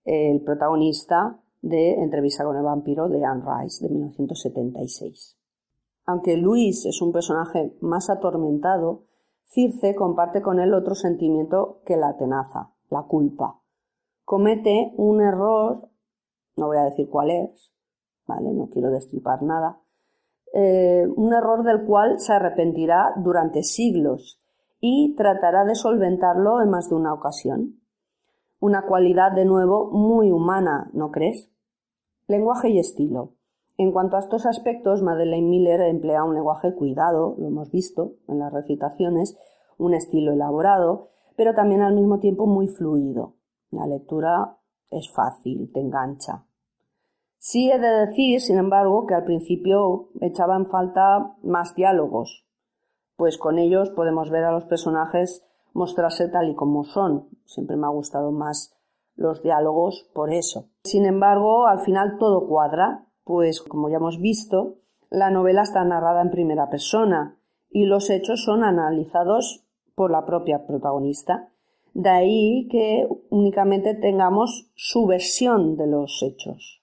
el 0.05 0.43
protagonista 0.43 1.40
de 1.63 1.95
Entrevista 2.03 2.45
con 2.45 2.57
el 2.57 2.63
vampiro 2.63 3.09
de 3.09 3.25
Anne 3.25 3.45
Rice 3.45 3.85
de 3.85 3.91
1976. 3.93 5.39
Aunque 6.07 6.37
Luis 6.37 6.87
es 6.87 7.01
un 7.03 7.13
personaje 7.13 7.77
más 7.81 8.11
atormentado, 8.11 9.05
Circe 9.45 9.95
comparte 9.95 10.43
con 10.43 10.61
él 10.61 10.75
otro 10.75 10.95
sentimiento 10.95 11.83
que 11.85 11.97
la 11.97 12.11
atenaza, 12.11 12.73
la 12.89 13.03
culpa. 13.03 13.61
Comete 14.25 14.93
un 14.97 15.21
error, 15.21 15.89
no 16.57 16.67
voy 16.69 16.77
a 16.79 16.85
decir 16.85 17.09
cuál 17.09 17.31
es, 17.31 17.73
¿vale? 18.27 18.53
No 18.53 18.69
quiero 18.71 18.91
destripar 18.91 19.43
nada, 19.43 19.81
eh, 20.53 21.07
un 21.17 21.33
error 21.33 21.65
del 21.65 21.85
cual 21.85 22.21
se 22.21 22.33
arrepentirá 22.33 23.13
durante 23.17 23.63
siglos 23.63 24.41
y 24.81 25.15
tratará 25.17 25.65
de 25.65 25.75
solventarlo 25.75 26.61
en 26.63 26.71
más 26.71 26.89
de 26.89 26.97
una 26.97 27.13
ocasión. 27.13 27.81
Una 28.59 28.87
cualidad 28.87 29.33
de 29.33 29.45
nuevo 29.45 29.91
muy 29.91 30.31
humana, 30.31 30.91
¿no 30.93 31.11
crees? 31.11 31.51
Lenguaje 32.31 32.69
y 32.69 32.79
estilo. 32.79 33.33
En 33.77 33.91
cuanto 33.91 34.15
a 34.15 34.21
estos 34.21 34.47
aspectos, 34.47 35.03
Madeleine 35.03 35.49
Miller 35.49 35.81
emplea 35.81 36.23
un 36.23 36.37
lenguaje 36.37 36.73
cuidado, 36.77 37.35
lo 37.37 37.49
hemos 37.49 37.73
visto 37.73 38.13
en 38.29 38.39
las 38.39 38.53
recitaciones, 38.53 39.37
un 39.79 39.95
estilo 39.95 40.33
elaborado, 40.33 41.09
pero 41.37 41.55
también 41.55 41.83
al 41.83 41.93
mismo 41.93 42.21
tiempo 42.21 42.47
muy 42.47 42.69
fluido. 42.69 43.35
La 43.73 43.89
lectura 43.89 44.59
es 44.93 45.11
fácil, 45.11 45.73
te 45.75 45.81
engancha. 45.81 46.47
Sí 47.37 47.69
he 47.73 47.81
de 47.81 48.07
decir, 48.07 48.41
sin 48.41 48.59
embargo, 48.59 49.07
que 49.09 49.15
al 49.15 49.25
principio 49.25 50.11
echaba 50.21 50.55
en 50.55 50.67
falta 50.67 51.35
más 51.43 51.75
diálogos, 51.75 52.47
pues 53.17 53.39
con 53.39 53.59
ellos 53.59 53.91
podemos 53.91 54.31
ver 54.31 54.45
a 54.45 54.53
los 54.53 54.67
personajes 54.67 55.45
mostrarse 55.73 56.29
tal 56.29 56.49
y 56.49 56.55
como 56.55 56.85
son. 56.85 57.29
Siempre 57.45 57.77
me 57.77 57.89
ha 57.89 57.91
gustado 57.91 58.31
más 58.31 58.79
los 59.17 59.43
diálogos 59.43 60.09
por 60.15 60.33
eso. 60.33 60.70
Sin 60.85 61.05
embargo, 61.07 61.67
al 61.67 61.81
final 61.81 62.17
todo 62.19 62.49
cuadra, 62.49 63.07
pues 63.25 63.61
como 63.61 63.91
ya 63.91 63.97
hemos 63.97 64.19
visto, 64.19 64.79
la 65.11 65.31
novela 65.31 65.63
está 65.63 65.85
narrada 65.85 66.23
en 66.23 66.31
primera 66.31 66.71
persona 66.71 67.39
y 67.69 67.85
los 67.85 68.11
hechos 68.11 68.43
son 68.45 68.65
analizados 68.65 69.67
por 69.95 70.11
la 70.11 70.25
propia 70.25 70.67
protagonista. 70.67 71.53
De 71.93 72.09
ahí 72.09 72.69
que 72.71 73.09
únicamente 73.29 73.95
tengamos 73.95 74.71
su 74.75 75.07
versión 75.07 75.77
de 75.77 75.87
los 75.87 76.23
hechos. 76.23 76.83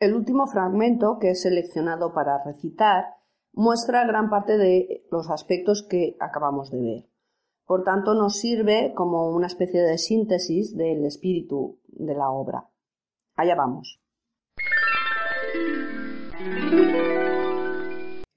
El 0.00 0.14
último 0.14 0.46
fragmento 0.46 1.18
que 1.18 1.30
he 1.30 1.34
seleccionado 1.34 2.12
para 2.12 2.42
recitar 2.44 3.04
muestra 3.52 4.04
gran 4.04 4.28
parte 4.28 4.58
de 4.58 5.06
los 5.10 5.30
aspectos 5.30 5.86
que 5.88 6.16
acabamos 6.20 6.70
de 6.70 6.80
ver. 6.80 7.08
Por 7.64 7.84
tanto, 7.84 8.14
nos 8.14 8.36
sirve 8.36 8.92
como 8.94 9.30
una 9.30 9.46
especie 9.46 9.80
de 9.80 9.96
síntesis 9.96 10.76
del 10.76 11.06
espíritu 11.06 11.78
de 11.86 12.14
la 12.14 12.30
obra. 12.30 12.68
Allá 13.36 13.56
vamos. 13.56 14.00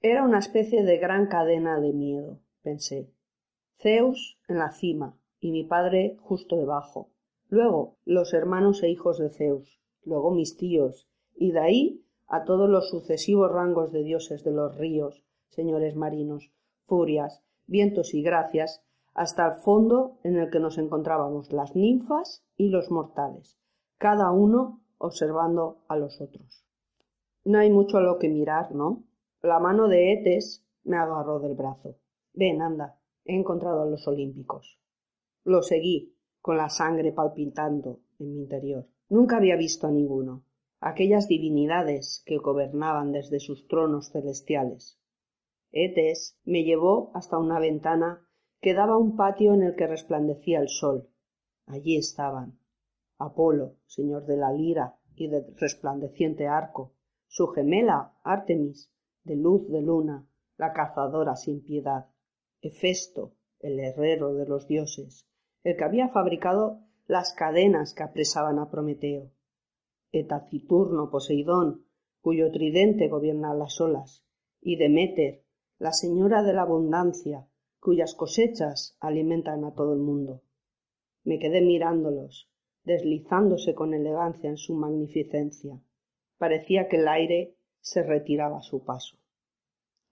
Era 0.00 0.24
una 0.24 0.38
especie 0.38 0.82
de 0.82 0.98
gran 0.98 1.28
cadena 1.28 1.80
de 1.80 1.92
miedo, 1.92 2.40
pensé. 2.62 3.12
Zeus 3.76 4.40
en 4.48 4.58
la 4.58 4.72
cima 4.72 5.16
y 5.40 5.52
mi 5.52 5.64
padre 5.64 6.16
justo 6.20 6.56
debajo. 6.56 7.10
Luego 7.48 7.96
los 8.04 8.34
hermanos 8.34 8.82
e 8.82 8.90
hijos 8.90 9.18
de 9.18 9.30
Zeus, 9.30 9.80
luego 10.04 10.32
mis 10.32 10.56
tíos, 10.56 11.08
y 11.36 11.52
de 11.52 11.60
ahí 11.60 12.04
a 12.26 12.44
todos 12.44 12.68
los 12.68 12.90
sucesivos 12.90 13.52
rangos 13.52 13.92
de 13.92 14.02
dioses 14.02 14.42
de 14.42 14.50
los 14.50 14.76
ríos, 14.76 15.22
señores 15.48 15.94
marinos, 15.94 16.50
furias, 16.84 17.42
vientos 17.66 18.14
y 18.14 18.22
gracias, 18.22 18.84
hasta 19.14 19.46
el 19.46 19.60
fondo 19.60 20.18
en 20.24 20.36
el 20.36 20.50
que 20.50 20.60
nos 20.60 20.76
encontrábamos 20.76 21.52
las 21.52 21.74
ninfas 21.76 22.44
y 22.56 22.68
los 22.68 22.90
mortales, 22.90 23.58
cada 23.96 24.30
uno 24.32 24.80
observando 24.98 25.84
a 25.88 25.96
los 25.96 26.20
otros. 26.20 26.64
No 27.44 27.58
hay 27.58 27.70
mucho 27.70 27.98
a 27.98 28.02
lo 28.02 28.18
que 28.18 28.28
mirar, 28.28 28.74
¿no? 28.74 29.04
La 29.40 29.58
mano 29.60 29.88
de 29.88 30.12
Etes 30.12 30.66
me 30.84 30.96
agarró 30.96 31.38
del 31.38 31.54
brazo. 31.54 31.96
Ven, 32.34 32.60
anda, 32.60 33.00
he 33.24 33.34
encontrado 33.34 33.82
a 33.82 33.86
los 33.86 34.06
olímpicos. 34.06 34.80
Lo 35.44 35.62
seguí, 35.62 36.14
con 36.40 36.56
la 36.56 36.68
sangre 36.68 37.12
palpitando 37.12 38.00
en 38.18 38.32
mi 38.32 38.38
interior. 38.40 38.86
Nunca 39.08 39.36
había 39.36 39.56
visto 39.56 39.86
a 39.86 39.90
ninguno. 39.90 40.44
Aquellas 40.80 41.28
divinidades 41.28 42.22
que 42.26 42.38
gobernaban 42.38 43.12
desde 43.12 43.40
sus 43.40 43.66
tronos 43.66 44.10
celestiales. 44.10 45.00
Etes 45.70 46.38
me 46.44 46.64
llevó 46.64 47.10
hasta 47.14 47.38
una 47.38 47.58
ventana 47.58 48.28
que 48.60 48.74
daba 48.74 48.94
a 48.94 48.98
un 48.98 49.16
patio 49.16 49.54
en 49.54 49.62
el 49.62 49.76
que 49.76 49.86
resplandecía 49.86 50.60
el 50.60 50.68
sol. 50.68 51.08
Allí 51.66 51.96
estaban 51.96 52.58
Apolo, 53.18 53.74
señor 53.86 54.26
de 54.26 54.36
la 54.36 54.52
lira 54.52 54.96
y 55.16 55.28
del 55.28 55.54
resplandeciente 55.56 56.46
arco, 56.46 56.94
su 57.26 57.48
gemela 57.48 58.14
Artemis, 58.22 58.92
de 59.24 59.36
luz 59.36 59.68
de 59.68 59.82
luna, 59.82 60.26
la 60.56 60.72
cazadora 60.72 61.36
sin 61.36 61.62
piedad, 61.62 62.06
Hefesto, 62.60 63.34
el 63.60 63.78
herrero 63.80 64.34
de 64.34 64.46
los 64.46 64.66
dioses, 64.66 65.26
el 65.64 65.76
que 65.76 65.84
había 65.84 66.08
fabricado 66.08 66.80
las 67.06 67.32
cadenas 67.32 67.94
que 67.94 68.02
apresaban 68.02 68.58
a 68.58 68.70
Prometeo, 68.70 69.32
Etaciturno 70.12 71.10
Poseidón, 71.10 71.84
cuyo 72.20 72.50
tridente 72.50 73.08
gobierna 73.08 73.54
las 73.54 73.80
olas, 73.80 74.24
y 74.60 74.76
Deméter, 74.76 75.44
la 75.78 75.92
señora 75.92 76.42
de 76.42 76.52
la 76.52 76.62
abundancia, 76.62 77.48
cuyas 77.80 78.14
cosechas 78.14 78.96
alimentan 79.00 79.64
a 79.64 79.74
todo 79.74 79.92
el 79.92 80.00
mundo. 80.00 80.42
Me 81.24 81.38
quedé 81.38 81.60
mirándolos, 81.60 82.50
deslizándose 82.88 83.74
con 83.74 83.92
elegancia 83.92 84.48
en 84.48 84.56
su 84.56 84.74
magnificencia. 84.74 85.78
Parecía 86.38 86.88
que 86.88 86.96
el 86.96 87.06
aire 87.06 87.54
se 87.80 88.02
retiraba 88.02 88.58
a 88.58 88.62
su 88.62 88.82
paso. 88.82 89.18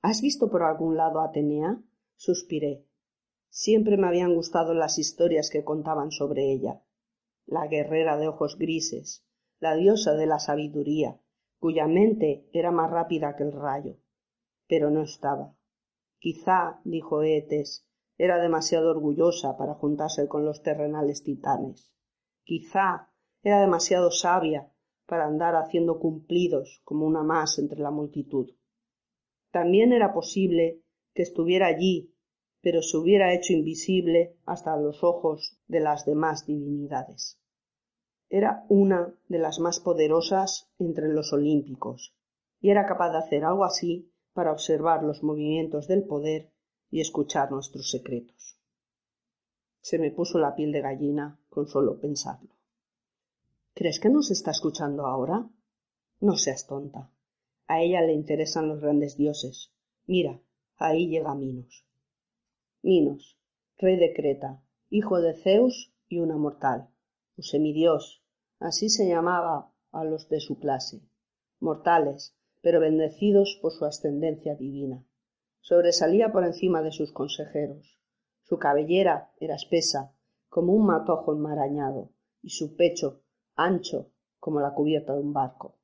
¿Has 0.03 0.20
visto 0.20 0.51
por 0.51 0.62
algún 0.62 0.97
lado 0.97 1.20
a 1.20 1.24
Atenea? 1.24 1.81
suspiré. 2.16 2.85
Siempre 3.49 3.97
me 3.97 4.07
habían 4.07 4.35
gustado 4.35 4.74
las 4.74 4.99
historias 4.99 5.49
que 5.51 5.64
contaban 5.64 6.11
sobre 6.11 6.53
ella. 6.53 6.83
La 7.47 7.66
guerrera 7.66 8.18
de 8.18 8.29
ojos 8.29 8.59
grises, 8.59 9.24
la 9.59 9.74
diosa 9.74 10.12
de 10.12 10.27
la 10.27 10.39
sabiduría, 10.39 11.18
cuya 11.59 11.87
mente 11.87 12.47
era 12.53 12.70
más 12.70 12.91
rápida 12.91 13.37
que 13.37 13.45
el 13.45 13.53
rayo. 13.53 13.97
Pero 14.68 14.91
no 14.91 15.03
estaba. 15.03 15.55
Quizá, 16.18 16.81
dijo 16.85 17.22
Eetes, 17.22 17.87
era 18.18 18.39
demasiado 18.39 18.91
orgullosa 18.91 19.57
para 19.57 19.74
juntarse 19.74 20.29
con 20.29 20.45
los 20.45 20.62
terrenales 20.62 21.22
titanes. 21.22 21.95
Quizá 22.47 23.11
era 23.42 23.61
demasiado 23.61 24.12
sabia 24.12 24.72
para 25.05 25.26
andar 25.26 25.57
haciendo 25.57 25.99
cumplidos 25.99 26.80
como 26.84 27.05
una 27.05 27.24
más 27.24 27.59
entre 27.59 27.80
la 27.80 27.90
multitud. 27.90 28.55
También 29.51 29.92
era 29.92 30.14
posible 30.14 30.80
que 31.12 31.22
estuviera 31.22 31.66
allí, 31.66 32.14
pero 32.61 32.82
se 32.82 32.99
hubiera 32.99 33.34
hecho 33.34 33.53
invisible 33.53 34.36
hasta 34.47 34.76
los 34.76 35.03
ojos 35.03 35.59
de 35.66 35.80
las 35.80 36.07
demás 36.07 36.47
divinidades. 36.47 37.40
Era 38.28 38.64
una 38.68 39.12
de 39.28 39.38
las 39.40 39.59
más 39.59 39.80
poderosas 39.80 40.70
entre 40.78 41.09
los 41.09 41.32
olímpicos, 41.32 42.14
y 42.61 42.70
era 42.70 42.86
capaz 42.86 43.11
de 43.11 43.18
hacer 43.18 43.44
algo 43.44 43.64
así 43.64 44.12
para 44.34 44.53
observar 44.53 45.03
los 45.03 45.24
movimientos 45.24 45.88
del 45.88 46.05
poder 46.05 46.53
y 46.92 47.01
escuchar 47.01 47.51
nuestros 47.51 47.90
secretos. 47.90 48.61
Se 49.80 49.99
me 49.99 50.12
puso 50.12 50.38
la 50.38 50.55
piel 50.55 50.70
de 50.70 50.80
gallina 50.80 51.40
con 51.57 51.68
solo 51.68 51.98
pensarlo. 51.98 52.50
¿Crees 53.72 53.98
que 53.98 54.11
nos 54.11 54.30
está 54.30 54.50
escuchando 54.50 55.07
ahora? 55.07 55.48
No 56.20 56.36
seas 56.36 56.66
tonta. 56.66 57.11
A 57.66 57.80
ella 57.80 58.02
le 58.02 58.12
interesan 58.12 58.68
los 58.68 58.82
grandes 58.82 59.16
dioses. 59.16 59.72
Mira, 60.07 60.38
ahí 60.76 61.09
llega 61.09 61.34
Minos. 61.34 61.86
Minos, 62.82 63.38
rey 63.78 63.96
de 63.96 64.12
Creta, 64.12 64.62
hijo 64.90 65.22
de 65.22 65.32
Zeus 65.32 65.94
y 66.11 66.18
una 66.18 66.36
mortal, 66.36 66.90
un 67.38 67.42
semidios, 67.42 68.22
así 68.59 68.90
se 68.90 69.09
llamaba 69.09 69.72
a 69.92 70.04
los 70.04 70.28
de 70.28 70.40
su 70.40 70.59
clase, 70.59 71.00
mortales, 71.59 72.36
pero 72.61 72.80
bendecidos 72.80 73.59
por 73.62 73.72
su 73.72 73.86
ascendencia 73.86 74.57
divina. 74.57 75.07
Sobresalía 75.62 76.32
por 76.32 76.44
encima 76.44 76.82
de 76.82 76.92
sus 76.92 77.14
consejeros. 77.14 77.98
Su 78.42 78.59
cabellera 78.59 79.32
era 79.40 79.54
espesa, 79.54 80.16
como 80.57 80.72
un 80.72 80.86
matojo 80.86 81.34
enmarañado, 81.34 82.12
y 82.40 82.48
su 82.48 82.76
pecho 82.76 83.20
ancho 83.57 84.11
como 84.40 84.59
la 84.59 84.72
cubierta 84.72 85.12
de 85.12 85.20
un 85.20 85.34
barco. 85.34 85.76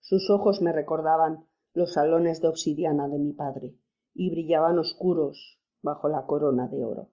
Sus 0.00 0.28
ojos 0.28 0.60
me 0.60 0.74
recordaban 0.74 1.46
los 1.72 1.94
salones 1.94 2.42
de 2.42 2.48
obsidiana 2.48 3.08
de 3.08 3.18
mi 3.18 3.32
padre, 3.32 3.78
y 4.12 4.28
brillaban 4.28 4.78
oscuros 4.78 5.58
bajo 5.80 6.10
la 6.10 6.26
corona 6.26 6.68
de 6.68 6.84
oro. 6.84 7.08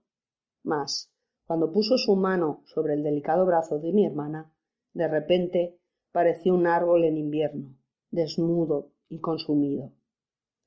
Mas, 0.63 1.09
cuando 1.45 1.71
puso 1.71 1.97
su 1.97 2.17
mano 2.17 2.61
sobre 2.65 2.95
el 2.95 3.03
delicado 3.03 3.45
brazo 3.45 3.79
de 3.79 3.93
mi 3.93 4.05
hermana, 4.05 4.51
de 4.91 5.07
repente 5.07 5.79
pareció 6.11 6.53
un 6.53 6.67
árbol 6.67 7.05
en 7.05 7.15
invierno, 7.15 7.73
desnudo 8.11 8.91
y 9.07 9.21
consumido. 9.21 9.93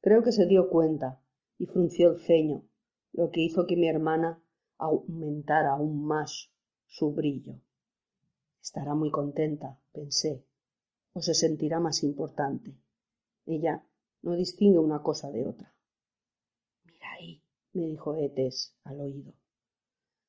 Creo 0.01 0.23
que 0.23 0.33
se 0.33 0.47
dio 0.47 0.71
cuenta 0.71 1.21
y 1.59 1.67
frunció 1.67 2.13
el 2.13 2.17
ceño, 2.17 2.63
lo 3.13 3.31
que 3.31 3.43
hizo 3.43 3.67
que 3.67 3.77
mi 3.77 3.91
hermana 3.91 4.43
aumentara 4.81 5.73
aún 5.73 6.05
más 6.05 6.51
su 6.87 7.13
brillo. 7.13 7.61
Estará 8.61 8.95
muy 8.95 9.11
contenta, 9.11 9.79
pensé, 9.93 10.45
o 11.13 11.21
se 11.21 11.35
sentirá 11.35 11.81
más 11.81 12.03
importante. 12.03 12.75
Ella 13.47 13.85
no 14.23 14.35
distingue 14.35 14.79
una 14.79 15.03
cosa 15.03 15.31
de 15.31 15.47
otra. 15.47 15.73
Mira 16.85 17.13
ahí, 17.13 17.43
me 17.73 17.87
dijo 17.87 18.17
Etes 18.17 18.77
al 18.85 19.01
oído. 19.01 19.33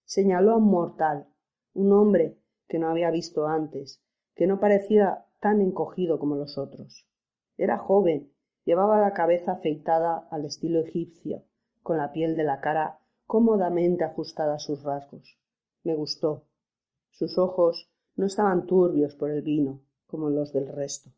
Señaló 0.05 0.51
a 0.51 0.57
un 0.57 0.69
mortal, 0.69 1.27
un 1.73 1.91
hombre 1.91 2.37
que 2.67 2.79
no 2.79 2.89
había 2.89 3.11
visto 3.11 3.47
antes, 3.47 4.01
que 4.35 4.47
no 4.47 4.59
parecía 4.59 5.25
tan 5.39 5.61
encogido 5.61 6.19
como 6.19 6.35
los 6.35 6.57
otros. 6.57 7.05
Era 7.57 7.77
joven, 7.77 8.31
llevaba 8.63 9.01
la 9.01 9.13
cabeza 9.13 9.53
afeitada 9.53 10.27
al 10.31 10.45
estilo 10.45 10.79
egipcio, 10.79 11.43
con 11.83 11.97
la 11.97 12.11
piel 12.11 12.35
de 12.35 12.43
la 12.43 12.61
cara 12.61 13.00
cómodamente 13.31 14.03
ajustada 14.03 14.55
a 14.55 14.59
sus 14.59 14.83
rasgos. 14.83 15.39
Me 15.83 15.95
gustó. 15.95 16.49
Sus 17.11 17.37
ojos 17.37 17.89
no 18.17 18.25
estaban 18.25 18.65
turbios 18.65 19.15
por 19.15 19.31
el 19.31 19.41
vino, 19.41 19.85
como 20.05 20.29
los 20.29 20.51
del 20.51 20.67
resto. 20.67 21.13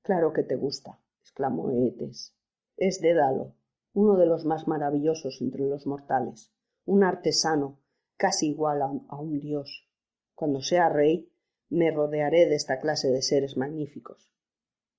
Claro 0.00 0.32
que 0.32 0.42
te 0.42 0.56
gusta, 0.56 1.02
exclamó 1.20 1.70
Eetes. 1.70 2.34
Es 2.78 3.02
Dédalo, 3.02 3.56
uno 3.92 4.16
de 4.16 4.24
los 4.24 4.46
más 4.46 4.68
maravillosos 4.68 5.42
entre 5.42 5.68
los 5.68 5.86
mortales, 5.86 6.50
un 6.86 7.04
artesano, 7.04 7.78
casi 8.16 8.48
igual 8.48 8.80
a 8.80 9.20
un 9.20 9.38
dios. 9.38 9.86
Cuando 10.34 10.62
sea 10.62 10.88
rey, 10.88 11.30
me 11.68 11.90
rodearé 11.90 12.46
de 12.46 12.54
esta 12.54 12.80
clase 12.80 13.10
de 13.10 13.20
seres 13.20 13.58
magníficos. 13.58 14.32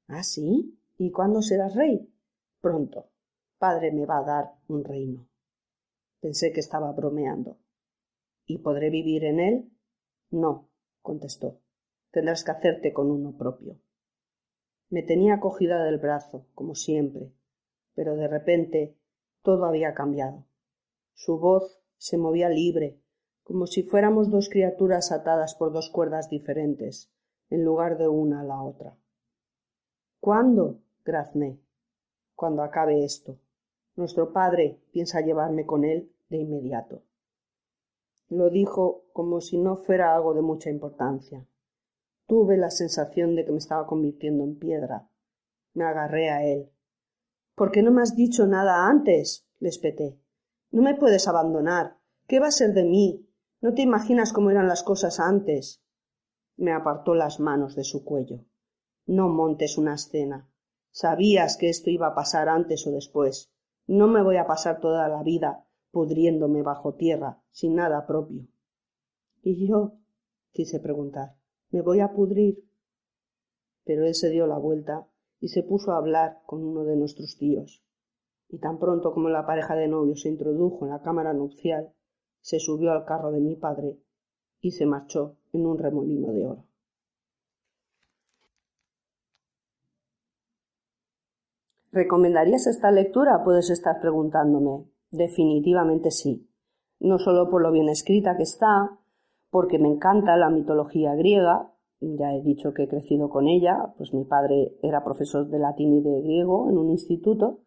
¿Ah, 0.08 0.22
sí? 0.22 0.80
¿Y 1.00 1.10
cuándo 1.10 1.42
serás 1.42 1.74
rey? 1.74 2.14
Pronto. 2.62 3.10
Padre 3.58 3.92
me 3.92 4.06
va 4.06 4.20
a 4.20 4.24
dar 4.24 4.54
un 4.68 4.84
reino. 4.84 5.31
Pensé 6.22 6.54
que 6.54 6.60
estaba 6.60 6.92
bromeando. 6.92 7.58
¿Y 8.46 8.60
podré 8.60 8.90
vivir 8.90 9.26
en 9.26 9.40
él? 9.40 9.72
No, 10.30 10.70
contestó. 11.02 11.60
tendrás 12.12 12.44
que 12.44 12.52
hacerte 12.52 12.94
con 12.94 13.10
uno 13.10 13.36
propio. 13.38 13.80
Me 14.90 15.02
tenía 15.02 15.40
cogida 15.40 15.84
del 15.84 15.98
brazo, 15.98 16.48
como 16.54 16.76
siempre, 16.76 17.34
pero 17.96 18.16
de 18.16 18.28
repente 18.28 18.98
todo 19.42 19.66
había 19.66 19.94
cambiado. 19.94 20.46
Su 21.14 21.40
voz 21.40 21.82
se 21.98 22.18
movía 22.18 22.50
libre, 22.50 23.02
como 23.44 23.66
si 23.66 23.84
fuéramos 23.84 24.30
dos 24.30 24.50
criaturas 24.50 25.12
atadas 25.12 25.56
por 25.56 25.72
dos 25.72 25.90
cuerdas 25.90 26.30
diferentes, 26.30 27.12
en 27.50 27.64
lugar 27.64 27.98
de 27.98 28.08
una 28.08 28.42
a 28.42 28.44
la 28.44 28.62
otra. 28.62 28.98
¿Cuándo? 30.20 30.82
grazné. 31.04 31.60
Cuando 32.36 32.62
acabe 32.62 33.04
esto. 33.04 33.40
Nuestro 33.96 34.32
padre 34.32 34.80
piensa 34.92 35.22
llevarme 35.22 35.66
con 35.66 35.84
él 35.84 36.12
de 36.30 36.38
inmediato. 36.38 37.04
Lo 38.30 38.50
dijo 38.50 39.04
como 39.12 39.42
si 39.42 39.58
no 39.58 39.76
fuera 39.76 40.16
algo 40.16 40.34
de 40.34 40.42
mucha 40.42 40.70
importancia. 40.70 41.46
Tuve 42.28 42.56
la 42.56 42.72
sensación 42.72 43.36
de 43.36 43.44
que 43.44 43.52
me 43.52 43.58
estaba 43.58 43.86
convirtiendo 43.86 44.46
en 44.46 44.58
piedra. 44.58 45.10
Me 45.74 45.84
agarré 45.84 46.30
a 46.30 46.46
él. 46.46 46.72
¿Por 47.56 47.72
qué 47.72 47.84
no 47.84 47.92
me 47.92 48.02
has 48.02 48.16
dicho 48.16 48.48
nada 48.48 48.88
antes? 48.88 49.46
le 49.60 49.68
espeté. 49.68 50.18
No 50.72 50.82
me 50.82 50.96
puedes 50.96 51.28
abandonar. 51.28 51.98
¿Qué 52.28 52.40
va 52.40 52.48
a 52.48 52.52
ser 52.52 52.74
de 52.74 52.86
mí? 52.86 53.28
No 53.60 53.74
te 53.74 53.82
imaginas 53.82 54.32
cómo 54.32 54.50
eran 54.50 54.68
las 54.70 54.84
cosas 54.84 55.20
antes. 55.20 55.84
Me 56.56 56.72
apartó 56.72 57.14
las 57.14 57.42
manos 57.42 57.76
de 57.76 57.84
su 57.84 58.06
cuello. 58.06 58.46
No 59.06 59.28
montes 59.28 59.78
una 59.78 59.96
escena. 59.96 60.50
Sabías 60.92 61.58
que 61.58 61.70
esto 61.70 61.90
iba 61.90 62.08
a 62.08 62.16
pasar 62.16 62.48
antes 62.48 62.88
o 62.88 62.92
después. 62.92 63.52
No 63.92 64.08
me 64.08 64.24
voy 64.24 64.38
a 64.38 64.48
pasar 64.48 64.80
toda 64.80 65.10
la 65.10 65.22
vida 65.22 65.68
pudriéndome 65.92 66.62
bajo 66.62 66.94
tierra, 66.94 67.44
sin 67.52 67.76
nada 67.76 68.08
propio. 68.08 68.48
¿Y 69.42 69.68
yo? 69.68 69.98
quise 70.54 70.80
preguntar. 70.80 71.36
¿Me 71.72 71.82
voy 71.82 72.00
a 72.00 72.14
pudrir? 72.14 72.64
Pero 73.84 74.06
él 74.06 74.16
se 74.16 74.30
dio 74.30 74.48
la 74.48 74.58
vuelta 74.58 75.10
y 75.42 75.50
se 75.50 75.62
puso 75.64 75.92
a 75.92 75.98
hablar 75.98 76.40
con 76.46 76.64
uno 76.64 76.86
de 76.86 76.96
nuestros 76.96 77.36
tíos. 77.38 77.84
Y 78.48 78.60
tan 78.60 78.80
pronto 78.80 79.12
como 79.12 79.28
la 79.28 79.46
pareja 79.46 79.76
de 79.76 79.90
novios 79.90 80.22
se 80.22 80.30
introdujo 80.30 80.86
en 80.86 80.92
la 80.92 81.02
cámara 81.02 81.34
nupcial, 81.34 81.94
se 82.40 82.62
subió 82.62 82.94
al 82.94 83.04
carro 83.04 83.34
de 83.34 83.42
mi 83.42 83.58
padre 83.58 84.00
y 84.62 84.72
se 84.72 84.86
marchó 84.86 85.36
en 85.52 85.66
un 85.66 85.78
remolino 85.78 86.32
de 86.32 86.48
oro. 86.48 86.66
¿Recomendarías 91.92 92.68
esta 92.68 92.90
lectura? 92.90 93.44
Puedes 93.44 93.70
estar 93.70 94.00
preguntándome. 94.00 94.86
Definitivamente 95.12 96.10
sí. 96.10 96.50
No 97.00 97.20
solo 97.20 97.50
por 97.50 97.62
lo 97.62 97.72
bien 97.72 97.90
escrita 97.90 98.38
que 98.38 98.44
está, 98.44 98.98
porque 99.50 99.78
me 99.78 99.90
encanta 99.90 100.38
la 100.38 100.50
mitología 100.50 101.14
griega, 101.16 101.74
ya 102.00 102.34
he 102.34 102.42
dicho 102.42 102.74
que 102.74 102.84
he 102.84 102.88
crecido 102.88 103.30
con 103.30 103.48
ella, 103.48 103.94
pues 103.98 104.14
mi 104.14 104.24
padre 104.24 104.78
era 104.82 105.04
profesor 105.04 105.50
de 105.50 105.60
latín 105.60 105.94
y 105.94 106.02
de 106.02 106.22
griego 106.22 106.70
en 106.70 106.78
un 106.78 106.90
instituto, 106.90 107.60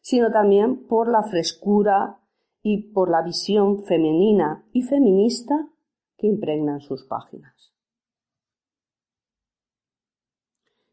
sino 0.00 0.32
también 0.32 0.88
por 0.88 1.08
la 1.08 1.22
frescura 1.22 2.18
y 2.62 2.92
por 2.92 3.10
la 3.10 3.22
visión 3.22 3.84
femenina 3.84 4.66
y 4.72 4.82
feminista 4.82 5.68
que 6.16 6.26
impregnan 6.26 6.80
sus 6.80 7.04
páginas. 7.04 7.71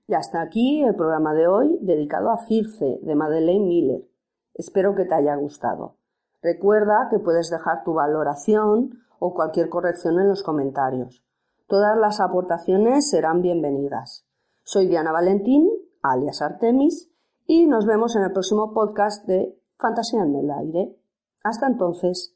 Y 0.09 0.15
hasta 0.15 0.41
aquí 0.41 0.81
el 0.81 0.95
programa 0.95 1.35
de 1.35 1.47
hoy 1.47 1.77
dedicado 1.81 2.31
a 2.31 2.43
Circe 2.47 2.97
de 3.03 3.13
Madeleine 3.13 3.63
Miller. 3.63 4.01
Espero 4.55 4.95
que 4.95 5.05
te 5.05 5.13
haya 5.13 5.35
gustado. 5.35 5.97
Recuerda 6.41 7.09
que 7.11 7.19
puedes 7.19 7.51
dejar 7.51 7.83
tu 7.83 7.93
valoración 7.93 9.03
o 9.19 9.35
cualquier 9.35 9.69
corrección 9.69 10.19
en 10.19 10.27
los 10.27 10.41
comentarios. 10.41 11.23
Todas 11.67 11.95
las 11.95 12.19
aportaciones 12.21 13.07
serán 13.07 13.43
bienvenidas. 13.43 14.25
Soy 14.63 14.87
Diana 14.87 15.11
Valentín, 15.11 15.69
alias 16.01 16.41
Artemis, 16.41 17.11
y 17.45 17.67
nos 17.67 17.85
vemos 17.85 18.15
en 18.15 18.23
el 18.23 18.31
próximo 18.31 18.73
podcast 18.73 19.27
de 19.27 19.61
Fantasía 19.77 20.23
en 20.23 20.35
el 20.35 20.49
Aire. 20.49 20.97
Hasta 21.43 21.67
entonces. 21.67 22.35